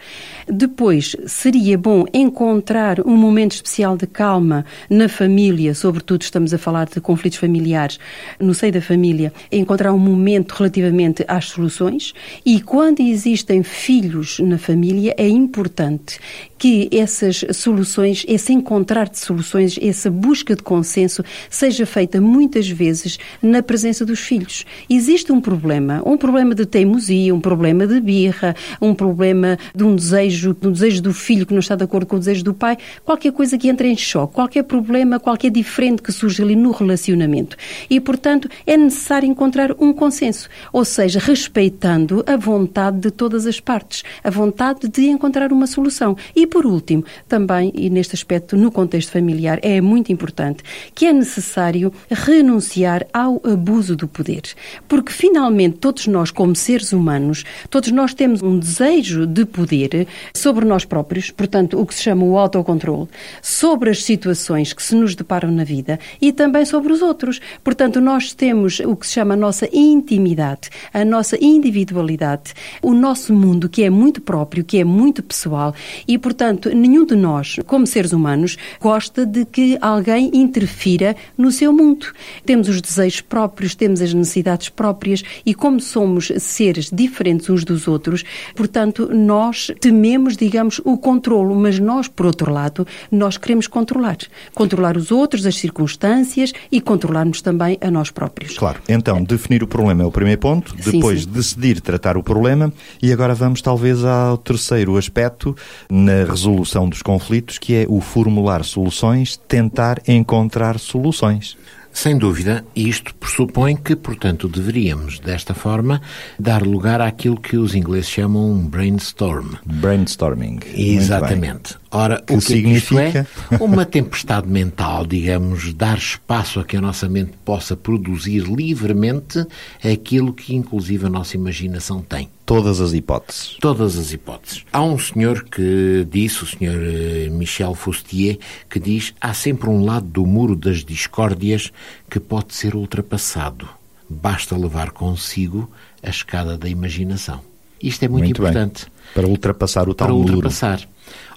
Depois, 0.48 1.16
seria 1.26 1.78
bom 1.78 2.06
encontrar 2.14 3.00
um 3.02 3.16
momento 3.16 3.54
especial 3.54 3.98
de 3.98 4.06
calma 4.06 4.66
na 4.90 5.08
família, 5.08 5.74
sobretudo 5.74 6.22
estamos 6.22 6.54
a 6.54 6.58
falar 6.58 6.88
de 6.88 7.00
conflitos 7.00 7.40
familiares 7.40 8.00
no 8.40 8.54
seio 8.54 8.74
da 8.74 8.82
família, 8.82 9.34
encontrar 9.52 9.94
um 9.94 10.00
momento 10.00 10.52
relativamente 10.52 11.24
às 11.28 11.46
soluções. 11.46 12.14
E 12.46 12.62
quando 12.62 13.00
existem 13.00 13.64
filhos 13.64 14.40
na 14.40 14.58
família, 14.58 15.16
é 15.18 15.28
importante 15.28 16.20
que 16.62 16.88
essas 16.92 17.44
soluções, 17.54 18.24
esse 18.28 18.54
encontrar 18.54 19.10
de 19.10 19.18
soluções, 19.18 19.80
essa 19.82 20.12
busca 20.12 20.56
de 20.56 20.62
consenso, 20.62 21.24
seja 21.50 21.88
feita 21.88 22.22
muitas 22.22 22.70
vezes 22.70 23.18
na 23.42 23.64
presença 23.64 24.06
dos 24.06 24.20
filhos. 24.20 24.64
Existe 24.88 25.32
um 25.32 25.42
problema, 25.42 26.04
um 26.06 26.16
problema 26.16 26.54
de 26.54 26.68
teimosia, 26.68 27.34
um 27.34 27.42
problema 27.42 27.88
de 27.88 28.00
birra, 28.00 28.56
um 28.80 28.94
problema 28.94 29.58
de 29.74 29.84
um 29.84 29.96
desejo, 29.96 30.54
de 30.54 30.68
um 30.68 30.72
desejo 30.72 31.02
do 31.02 31.12
filho 31.16 31.48
que 31.48 31.54
não 31.54 31.62
está 31.62 31.76
de 31.76 31.84
acordo 31.84 32.06
com 32.06 32.18
o 32.18 32.20
desejo 32.20 32.44
do 32.44 32.54
pai, 32.54 32.78
qualquer 33.04 33.32
coisa 33.32 33.58
que 33.58 33.68
entre 33.68 33.88
em 33.88 33.98
choque, 33.98 34.36
qualquer 34.36 34.62
problema, 34.62 35.20
qualquer 35.20 35.50
diferente 35.50 36.04
que 36.04 36.12
surge 36.12 36.44
ali 36.44 36.56
no 36.56 36.70
relacionamento. 36.70 37.58
E, 37.90 38.00
portanto, 38.00 38.48
é 38.68 38.78
necessário 38.78 39.28
encontrar 39.28 39.72
um 39.80 39.92
consenso, 39.92 40.48
ou 40.72 40.86
seja, 40.86 41.18
respeitando 41.18 42.24
a 42.28 42.38
vontade 42.38 43.00
de 43.00 43.10
todas 43.10 43.48
as 43.48 43.60
partes, 43.60 44.04
a 44.24 44.30
vontade 44.30 44.88
de 44.88 45.08
encontrar 45.08 45.52
uma 45.52 45.66
solução. 45.66 46.16
E 46.36 46.51
por 46.52 46.66
último, 46.66 47.06
também, 47.30 47.72
e 47.74 47.90
neste 47.90 48.14
aspecto, 48.14 48.58
no 48.58 48.70
contexto 48.70 49.10
familiar, 49.14 49.58
é 49.62 49.80
muito 49.80 50.12
importante 50.12 50.62
que 50.94 51.06
é 51.06 51.14
necessário 51.14 51.94
renunciar 52.12 53.08
ao 53.14 53.42
abuso 53.46 53.96
do 53.96 54.06
poder. 54.06 54.42
Porque, 54.86 55.14
finalmente, 55.14 55.78
todos 55.78 56.08
nós, 56.08 56.30
como 56.30 56.54
seres 56.54 56.92
humanos, 56.92 57.46
todos 57.70 57.90
nós 57.92 58.14
temos 58.14 58.44
um 58.44 58.60
desejo 58.60 59.26
de 59.26 59.46
poder 59.46 60.08
sobre 60.34 60.66
nós 60.66 60.84
próprios, 60.84 61.32
portanto, 61.32 61.80
o 61.80 61.86
que 61.86 61.96
se 61.96 62.04
chama 62.04 62.26
o 62.26 62.38
autocontrole, 62.38 63.08
sobre 63.42 63.90
as 63.90 64.04
situações 64.04 64.74
que 64.74 64.84
se 64.84 64.94
nos 64.94 65.16
deparam 65.16 65.50
na 65.50 65.64
vida 65.64 65.98
e 66.22 66.34
também 66.34 66.66
sobre 66.66 66.92
os 66.92 67.02
outros. 67.02 67.40
Portanto, 67.64 68.02
nós 68.02 68.34
temos 68.34 68.82
o 68.82 68.94
que 68.98 69.08
se 69.08 69.14
chama 69.14 69.36
a 69.36 69.38
nossa 69.38 69.70
intimidade, 69.72 70.70
a 70.94 71.06
nossa 71.06 71.38
individualidade, 71.42 72.54
o 72.82 72.94
nosso 72.94 73.34
mundo, 73.34 73.70
que 73.70 73.84
é 73.84 73.90
muito 73.90 74.20
próprio, 74.20 74.66
que 74.66 74.80
é 74.80 74.84
muito 74.84 75.24
pessoal 75.24 75.74
e, 76.06 76.18
portanto, 76.18 76.41
Portanto, 76.42 76.76
nenhum 76.76 77.06
de 77.06 77.16
nós, 77.16 77.58
como 77.68 77.86
seres 77.86 78.14
humanos, 78.14 78.58
gosta 78.80 79.28
de 79.28 79.46
que 79.46 79.78
alguém 79.80 80.32
interfira 80.34 81.16
no 81.38 81.52
seu 81.52 81.72
mundo. 81.72 82.08
Temos 82.44 82.68
os 82.68 82.82
desejos 82.82 83.22
próprios, 83.22 83.76
temos 83.76 84.02
as 84.02 84.12
necessidades 84.12 84.68
próprias 84.68 85.22
e, 85.46 85.54
como 85.54 85.80
somos 85.80 86.32
seres 86.40 86.90
diferentes 86.92 87.48
uns 87.48 87.64
dos 87.64 87.88
outros, 87.88 88.24
portanto, 88.56 89.08
nós 89.14 89.72
tememos, 89.80 90.36
digamos, 90.36 90.82
o 90.84 90.98
controlo, 90.98 91.54
mas 91.54 91.78
nós, 91.78 92.08
por 92.08 92.26
outro 92.26 92.52
lado, 92.52 92.88
nós 93.12 93.38
queremos 93.38 93.68
controlar. 93.68 94.18
Controlar 94.56 94.98
os 94.98 95.12
outros, 95.12 95.46
as 95.46 95.58
circunstâncias 95.58 96.54
e 96.72 96.82
controlar-nos 96.82 97.44
também 97.44 97.78
a 97.82 97.92
nós 97.92 98.10
próprios. 98.10 98.58
Claro. 98.58 98.82
Então, 98.90 99.24
definir 99.24 99.62
o 99.62 99.68
problema 99.68 100.02
é 100.02 100.06
o 100.08 100.12
primeiro 100.12 100.42
ponto, 100.42 100.74
depois 100.76 101.20
sim, 101.20 101.26
sim. 101.28 101.32
decidir 101.32 101.82
tratar 101.82 102.18
o 102.18 102.24
problema 102.24 102.74
e 103.00 103.14
agora 103.14 103.36
vamos 103.36 103.62
talvez 103.62 104.04
ao 104.04 104.40
terceiro 104.40 104.98
aspecto 104.98 105.56
na 105.88 106.31
resolução 106.32 106.90
dos 106.90 107.02
conflitos, 107.02 107.58
que 107.58 107.76
é 107.76 107.86
o 107.88 108.02
formular 108.02 108.64
soluções, 108.64 109.38
tentar 109.48 110.02
encontrar 110.08 110.80
soluções. 110.80 111.58
Sem 111.94 112.18
dúvida, 112.18 112.66
isto 112.76 113.14
pressupõe 113.16 113.76
que, 113.76 113.96
portanto, 113.96 114.48
deveríamos, 114.48 115.20
desta 115.20 115.54
forma, 115.54 116.02
dar 116.40 116.64
lugar 116.64 117.02
àquilo 117.02 117.40
que 117.40 117.58
os 117.58 117.76
ingleses 117.76 118.10
chamam 118.10 118.52
um 118.52 118.66
brainstorm. 118.68 119.56
Brainstorming. 119.66 120.60
Exatamente. 120.74 121.78
Ora, 121.92 122.22
que 122.26 122.34
o 122.34 122.38
que 122.38 122.46
significa? 122.46 123.28
É 123.52 123.56
uma 123.62 123.86
tempestade 123.86 124.48
mental, 124.48 125.06
digamos, 125.06 125.74
dar 125.74 125.98
espaço 125.98 126.60
a 126.62 126.64
que 126.64 126.78
a 126.78 126.82
nossa 126.82 127.10
mente 127.10 127.34
possa 127.44 127.76
produzir 127.76 128.44
livremente 128.44 129.46
aquilo 129.84 130.34
que, 130.34 130.56
inclusive, 130.56 131.06
a 131.06 131.10
nossa 131.10 131.36
imaginação 131.36 132.02
tem. 132.02 132.30
Todas 132.46 132.82
as 132.82 132.94
hipóteses. 132.94 133.58
Todas 133.62 133.98
as 133.98 134.12
hipóteses. 134.12 134.66
Há 134.74 134.84
um 134.84 134.98
senhor 134.98 135.44
que 135.46 136.06
disse, 136.10 136.44
o 136.44 136.48
senhor 136.48 136.82
eh, 136.82 137.30
Michel 137.30 137.76
Foustier, 137.76 138.40
que 138.70 138.80
diz 138.80 139.14
há 139.22 139.34
sempre 139.34 139.70
um 139.70 139.86
lado 139.86 140.06
do 140.08 140.26
muro 140.26 140.56
das 140.56 140.84
discórdias 140.84 141.72
que 142.10 142.20
pode 142.20 142.54
ser 142.54 142.76
ultrapassado. 142.76 143.68
Basta 144.10 144.58
levar 144.58 144.92
consigo 144.92 145.70
a 146.04 146.10
escada 146.10 146.58
da 146.58 146.68
imaginação. 146.68 147.42
Isto 147.82 148.04
é 148.04 148.08
muito, 148.08 148.24
muito 148.26 148.38
importante. 148.42 148.86
Bem. 148.86 148.94
Para 149.14 149.28
ultrapassar 149.28 149.90
o 149.90 149.94
tal 149.94 150.08
Para 150.08 150.16
muro. 150.16 150.34
ultrapassar. 150.36 150.88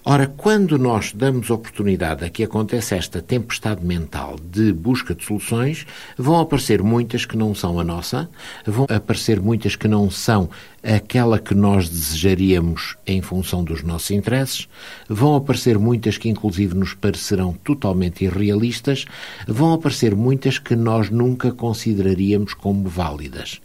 Ora, 0.06 0.26
quando 0.26 0.78
nós 0.78 1.14
damos 1.14 1.48
oportunidade 1.48 2.26
a 2.26 2.28
que 2.28 2.44
aconteça 2.44 2.94
esta 2.94 3.22
tempestade 3.22 3.82
mental 3.82 4.36
de 4.38 4.70
busca 4.70 5.14
de 5.14 5.24
soluções, 5.24 5.86
vão 6.18 6.38
aparecer 6.38 6.82
muitas 6.82 7.24
que 7.24 7.38
não 7.38 7.54
são 7.54 7.80
a 7.80 7.84
nossa, 7.84 8.28
vão 8.66 8.84
aparecer 8.90 9.40
muitas 9.40 9.76
que 9.76 9.88
não 9.88 10.10
são 10.10 10.50
aquela 10.82 11.38
que 11.38 11.54
nós 11.54 11.88
desejaríamos 11.88 12.98
em 13.06 13.22
função 13.22 13.64
dos 13.64 13.82
nossos 13.82 14.10
interesses, 14.10 14.68
vão 15.08 15.36
aparecer 15.36 15.78
muitas 15.78 16.18
que 16.18 16.28
inclusive 16.28 16.74
nos 16.74 16.92
parecerão 16.92 17.54
totalmente 17.64 18.26
irrealistas, 18.26 19.06
vão 19.48 19.72
aparecer 19.72 20.14
muitas 20.14 20.58
que 20.58 20.76
nós 20.76 21.08
nunca 21.08 21.50
consideraríamos 21.50 22.52
como 22.52 22.90
válidas 22.90 23.58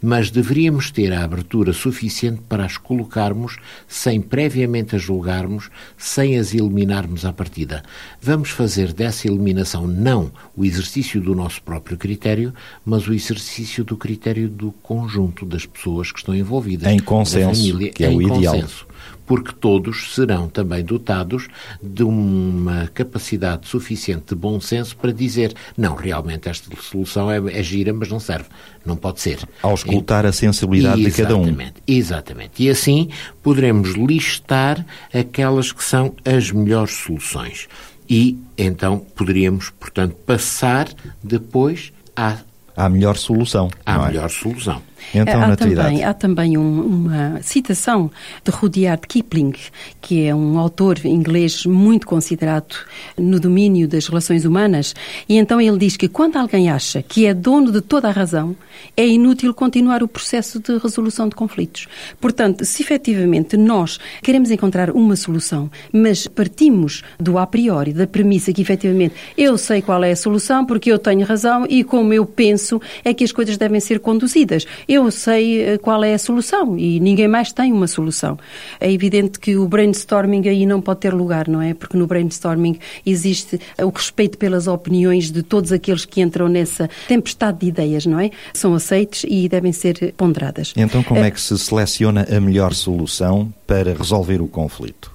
mas 0.00 0.30
deveríamos 0.30 0.90
ter 0.90 1.12
a 1.12 1.24
abertura 1.24 1.72
suficiente 1.72 2.42
para 2.48 2.64
as 2.64 2.76
colocarmos 2.76 3.56
sem 3.86 4.20
previamente 4.20 4.96
as 4.96 5.02
julgarmos, 5.02 5.70
sem 5.96 6.38
as 6.38 6.54
eliminarmos 6.54 7.24
à 7.24 7.32
partida. 7.32 7.82
Vamos 8.20 8.50
fazer 8.50 8.92
dessa 8.92 9.28
eliminação 9.28 9.86
não 9.86 10.30
o 10.56 10.64
exercício 10.64 11.20
do 11.20 11.34
nosso 11.34 11.62
próprio 11.62 11.96
critério, 11.96 12.52
mas 12.84 13.06
o 13.06 13.14
exercício 13.14 13.84
do 13.84 13.96
critério 13.96 14.48
do 14.48 14.72
conjunto 14.82 15.44
das 15.44 15.66
pessoas 15.66 16.10
que 16.12 16.18
estão 16.18 16.34
envolvidas. 16.34 16.90
Em 16.90 16.98
consenso, 16.98 17.60
família, 17.60 17.90
que 17.90 18.04
é 18.04 18.08
o 18.08 18.20
ideal. 18.20 18.54
Consenso 18.54 18.91
porque 19.32 19.52
todos 19.58 20.14
serão 20.14 20.46
também 20.46 20.84
dotados 20.84 21.48
de 21.82 22.02
uma 22.02 22.90
capacidade 22.92 23.66
suficiente 23.66 24.26
de 24.28 24.34
bom 24.34 24.60
senso 24.60 24.94
para 24.94 25.10
dizer 25.10 25.54
não, 25.74 25.94
realmente 25.94 26.50
esta 26.50 26.68
solução 26.82 27.30
é, 27.30 27.38
é 27.38 27.62
gira, 27.62 27.94
mas 27.94 28.10
não 28.10 28.20
serve, 28.20 28.44
não 28.84 28.94
pode 28.94 29.22
ser. 29.22 29.38
Ao 29.62 29.72
escutar 29.72 30.26
e, 30.26 30.28
a 30.28 30.32
sensibilidade 30.32 31.02
de 31.02 31.10
cada 31.10 31.34
um. 31.34 31.46
Exatamente. 31.86 32.62
E 32.62 32.68
assim 32.68 33.08
poderemos 33.42 33.94
listar 33.94 34.84
aquelas 35.14 35.72
que 35.72 35.82
são 35.82 36.14
as 36.26 36.50
melhores 36.50 36.92
soluções. 36.96 37.68
E 38.06 38.36
então 38.58 38.98
poderíamos, 38.98 39.70
portanto, 39.70 40.14
passar 40.26 40.90
depois 41.24 41.90
à 42.14 42.36
à 42.76 42.86
melhor 42.90 43.16
solução. 43.16 43.70
À 43.86 43.98
melhor 44.08 44.26
é? 44.26 44.28
solução. 44.28 44.82
Então, 45.14 45.40
há 45.42 45.46
também, 45.56 46.04
há 46.04 46.14
também 46.14 46.58
um- 46.58 46.80
uma 46.86 47.42
citação 47.42 48.10
de 48.44 48.50
Rudyard 48.50 49.06
Kipling, 49.06 49.52
que 50.00 50.24
é 50.26 50.34
um 50.34 50.58
autor 50.58 51.04
inglês 51.04 51.66
muito 51.66 52.06
considerado 52.06 52.74
no 53.18 53.38
domínio 53.38 53.86
das 53.88 54.06
relações 54.06 54.44
humanas, 54.44 54.94
e 55.28 55.36
então 55.36 55.60
ele 55.60 55.78
diz 55.78 55.96
que 55.96 56.08
quando 56.08 56.36
alguém 56.36 56.70
acha 56.70 57.02
que 57.02 57.26
é 57.26 57.34
dono 57.34 57.70
de 57.72 57.80
toda 57.80 58.08
a 58.08 58.12
razão, 58.12 58.56
é 58.96 59.06
inútil 59.06 59.52
continuar 59.54 60.02
o 60.02 60.08
processo 60.08 60.58
de 60.58 60.78
resolução 60.78 61.28
de 61.28 61.34
conflitos. 61.34 61.86
Portanto, 62.20 62.64
se 62.64 62.82
efetivamente 62.82 63.56
nós 63.56 63.98
queremos 64.22 64.50
encontrar 64.50 64.90
uma 64.90 65.16
solução, 65.16 65.70
mas 65.92 66.26
partimos 66.26 67.02
do 67.18 67.38
a 67.38 67.46
priori, 67.46 67.92
da 67.92 68.06
premissa 68.06 68.52
que 68.52 68.62
efetivamente 68.62 69.14
eu 69.36 69.56
sei 69.58 69.82
qual 69.82 70.02
é 70.04 70.12
a 70.12 70.16
solução 70.16 70.64
porque 70.64 70.90
eu 70.90 70.98
tenho 70.98 71.26
razão 71.26 71.66
e 71.68 71.84
como 71.84 72.12
eu 72.12 72.24
penso 72.26 72.80
é 73.04 73.12
que 73.14 73.24
as 73.24 73.32
coisas 73.32 73.56
devem 73.56 73.80
ser 73.80 74.00
conduzidas. 74.00 74.66
Eu 74.92 75.10
sei 75.10 75.62
eh, 75.62 75.78
qual 75.78 76.04
é 76.04 76.12
a 76.12 76.18
solução 76.18 76.78
e 76.78 77.00
ninguém 77.00 77.26
mais 77.26 77.50
tem 77.50 77.72
uma 77.72 77.86
solução. 77.86 78.38
É 78.78 78.92
evidente 78.92 79.40
que 79.40 79.56
o 79.56 79.66
brainstorming 79.66 80.46
aí 80.46 80.66
não 80.66 80.82
pode 80.82 81.00
ter 81.00 81.14
lugar, 81.14 81.48
não 81.48 81.62
é? 81.62 81.72
Porque 81.72 81.96
no 81.96 82.06
brainstorming 82.06 82.78
existe 83.06 83.58
o 83.82 83.88
respeito 83.88 84.36
pelas 84.36 84.66
opiniões 84.66 85.30
de 85.30 85.42
todos 85.42 85.72
aqueles 85.72 86.04
que 86.04 86.20
entram 86.20 86.46
nessa 86.46 86.90
tempestade 87.08 87.60
de 87.60 87.68
ideias, 87.68 88.04
não 88.04 88.20
é? 88.20 88.30
São 88.52 88.74
aceites 88.74 89.24
e 89.26 89.48
devem 89.48 89.72
ser 89.72 90.12
ponderadas. 90.14 90.74
Então, 90.76 91.02
como 91.02 91.20
é 91.20 91.30
que 91.30 91.40
se 91.40 91.56
seleciona 91.56 92.26
a 92.30 92.38
melhor 92.38 92.74
solução 92.74 93.50
para 93.66 93.94
resolver 93.94 94.42
o 94.42 94.46
conflito? 94.46 95.11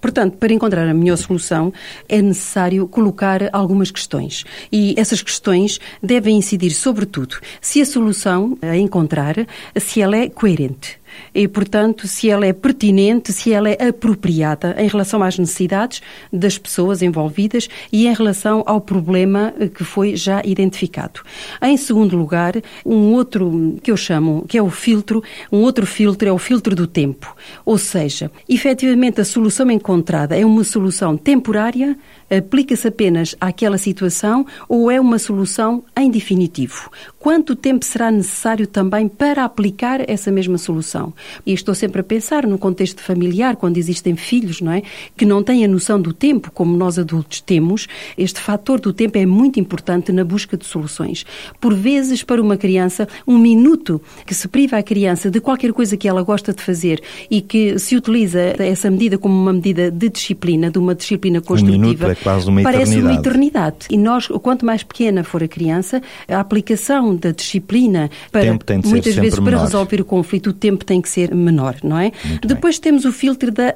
Portanto, 0.00 0.36
para 0.36 0.52
encontrar 0.52 0.88
a 0.88 0.94
melhor 0.94 1.16
solução, 1.16 1.72
é 2.08 2.20
necessário 2.20 2.86
colocar 2.88 3.48
algumas 3.52 3.90
questões. 3.90 4.44
E 4.70 4.94
essas 4.96 5.22
questões 5.22 5.80
devem 6.02 6.36
incidir, 6.36 6.70
sobretudo, 6.70 7.36
se 7.60 7.80
a 7.80 7.86
solução 7.86 8.58
a 8.62 8.76
encontrar, 8.76 9.34
se 9.76 10.00
ela 10.00 10.16
é 10.16 10.28
coerente. 10.28 10.97
E, 11.34 11.46
portanto, 11.46 12.06
se 12.06 12.30
ela 12.30 12.46
é 12.46 12.52
pertinente, 12.52 13.32
se 13.32 13.52
ela 13.52 13.68
é 13.68 13.88
apropriada 13.88 14.74
em 14.78 14.88
relação 14.88 15.22
às 15.22 15.38
necessidades 15.38 16.02
das 16.32 16.58
pessoas 16.58 17.02
envolvidas 17.02 17.68
e 17.92 18.06
em 18.06 18.14
relação 18.14 18.62
ao 18.66 18.80
problema 18.80 19.52
eh, 19.58 19.68
que 19.68 19.84
foi 19.84 20.16
já 20.16 20.42
identificado. 20.44 21.20
Em 21.62 21.76
segundo 21.76 22.16
lugar, 22.16 22.54
um 22.84 23.12
outro 23.12 23.76
que 23.82 23.90
eu 23.90 23.96
chamo, 23.96 24.44
que 24.48 24.58
é 24.58 24.62
o 24.62 24.70
filtro, 24.70 25.22
um 25.50 25.58
outro 25.58 25.86
filtro 25.86 26.28
é 26.28 26.32
o 26.32 26.38
filtro 26.38 26.74
do 26.74 26.86
tempo. 26.86 27.34
Ou 27.64 27.78
seja, 27.78 28.30
efetivamente 28.48 29.20
a 29.20 29.24
solução 29.24 29.70
encontrada 29.70 30.36
é 30.36 30.44
uma 30.44 30.64
solução 30.64 31.16
temporária, 31.16 31.96
aplica-se 32.30 32.88
apenas 32.88 33.34
àquela 33.40 33.78
situação 33.78 34.46
ou 34.68 34.90
é 34.90 35.00
uma 35.00 35.18
solução 35.18 35.82
em 35.96 36.10
definitivo? 36.10 36.90
Quanto 37.18 37.56
tempo 37.56 37.84
será 37.84 38.10
necessário 38.10 38.66
também 38.66 39.08
para 39.08 39.44
aplicar 39.44 40.08
essa 40.08 40.30
mesma 40.30 40.58
solução? 40.58 41.12
E 41.44 41.52
estou 41.52 41.74
sempre 41.74 42.00
a 42.00 42.04
pensar 42.04 42.46
no 42.46 42.58
contexto 42.58 43.02
familiar, 43.02 43.56
quando 43.56 43.76
existem 43.76 44.16
filhos, 44.16 44.60
não 44.60 44.72
é? 44.72 44.82
Que 45.16 45.24
não 45.24 45.42
têm 45.42 45.64
a 45.64 45.68
noção 45.68 46.00
do 46.00 46.12
tempo, 46.12 46.50
como 46.52 46.76
nós 46.76 46.98
adultos 46.98 47.40
temos. 47.40 47.86
Este 48.16 48.40
fator 48.40 48.80
do 48.80 48.92
tempo 48.92 49.18
é 49.18 49.26
muito 49.26 49.58
importante 49.58 50.12
na 50.12 50.24
busca 50.24 50.56
de 50.56 50.64
soluções. 50.64 51.24
Por 51.60 51.74
vezes, 51.74 52.22
para 52.22 52.40
uma 52.40 52.56
criança, 52.56 53.08
um 53.26 53.38
minuto 53.38 54.00
que 54.26 54.34
se 54.34 54.48
priva 54.48 54.78
a 54.78 54.82
criança 54.82 55.30
de 55.30 55.40
qualquer 55.40 55.72
coisa 55.72 55.96
que 55.96 56.08
ela 56.08 56.22
gosta 56.22 56.52
de 56.52 56.62
fazer 56.62 57.02
e 57.30 57.40
que 57.40 57.78
se 57.78 57.96
utiliza 57.96 58.40
essa 58.58 58.90
medida 58.90 59.18
como 59.18 59.34
uma 59.34 59.52
medida 59.52 59.90
de 59.90 60.08
disciplina, 60.08 60.70
de 60.70 60.78
uma 60.78 60.94
disciplina 60.94 61.40
construtiva. 61.40 61.78
minuto 61.78 62.10
é 62.10 62.14
quase 62.22 62.48
uma 62.48 62.62
parece 62.62 62.92
uma 62.92 63.12
eternidade. 63.12 63.28
eternidade. 63.28 63.76
E 63.90 63.96
nós, 63.96 64.26
quanto 64.42 64.64
mais 64.64 64.82
pequena 64.82 65.24
for 65.24 65.42
a 65.42 65.48
criança, 65.48 66.02
a 66.28 66.40
aplicação 66.40 67.14
da 67.14 67.30
disciplina 67.30 68.10
para 68.30 68.44
muitas 68.84 69.14
vezes 69.14 69.34
para 69.34 69.44
menor. 69.44 69.64
resolver 69.64 70.00
o 70.00 70.04
conflito, 70.04 70.50
o 70.50 70.52
tempo 70.52 70.84
tem 70.84 71.00
que 71.00 71.08
ser 71.08 71.34
menor, 71.34 71.76
não 71.82 71.98
é? 71.98 72.12
Muito 72.24 72.48
Depois 72.48 72.78
temos 72.78 73.04
o 73.04 73.12
filtro 73.12 73.50
da 73.50 73.74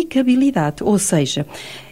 aplicabilidade, 0.00 0.84
ou 0.84 0.98
seja, 0.98 1.44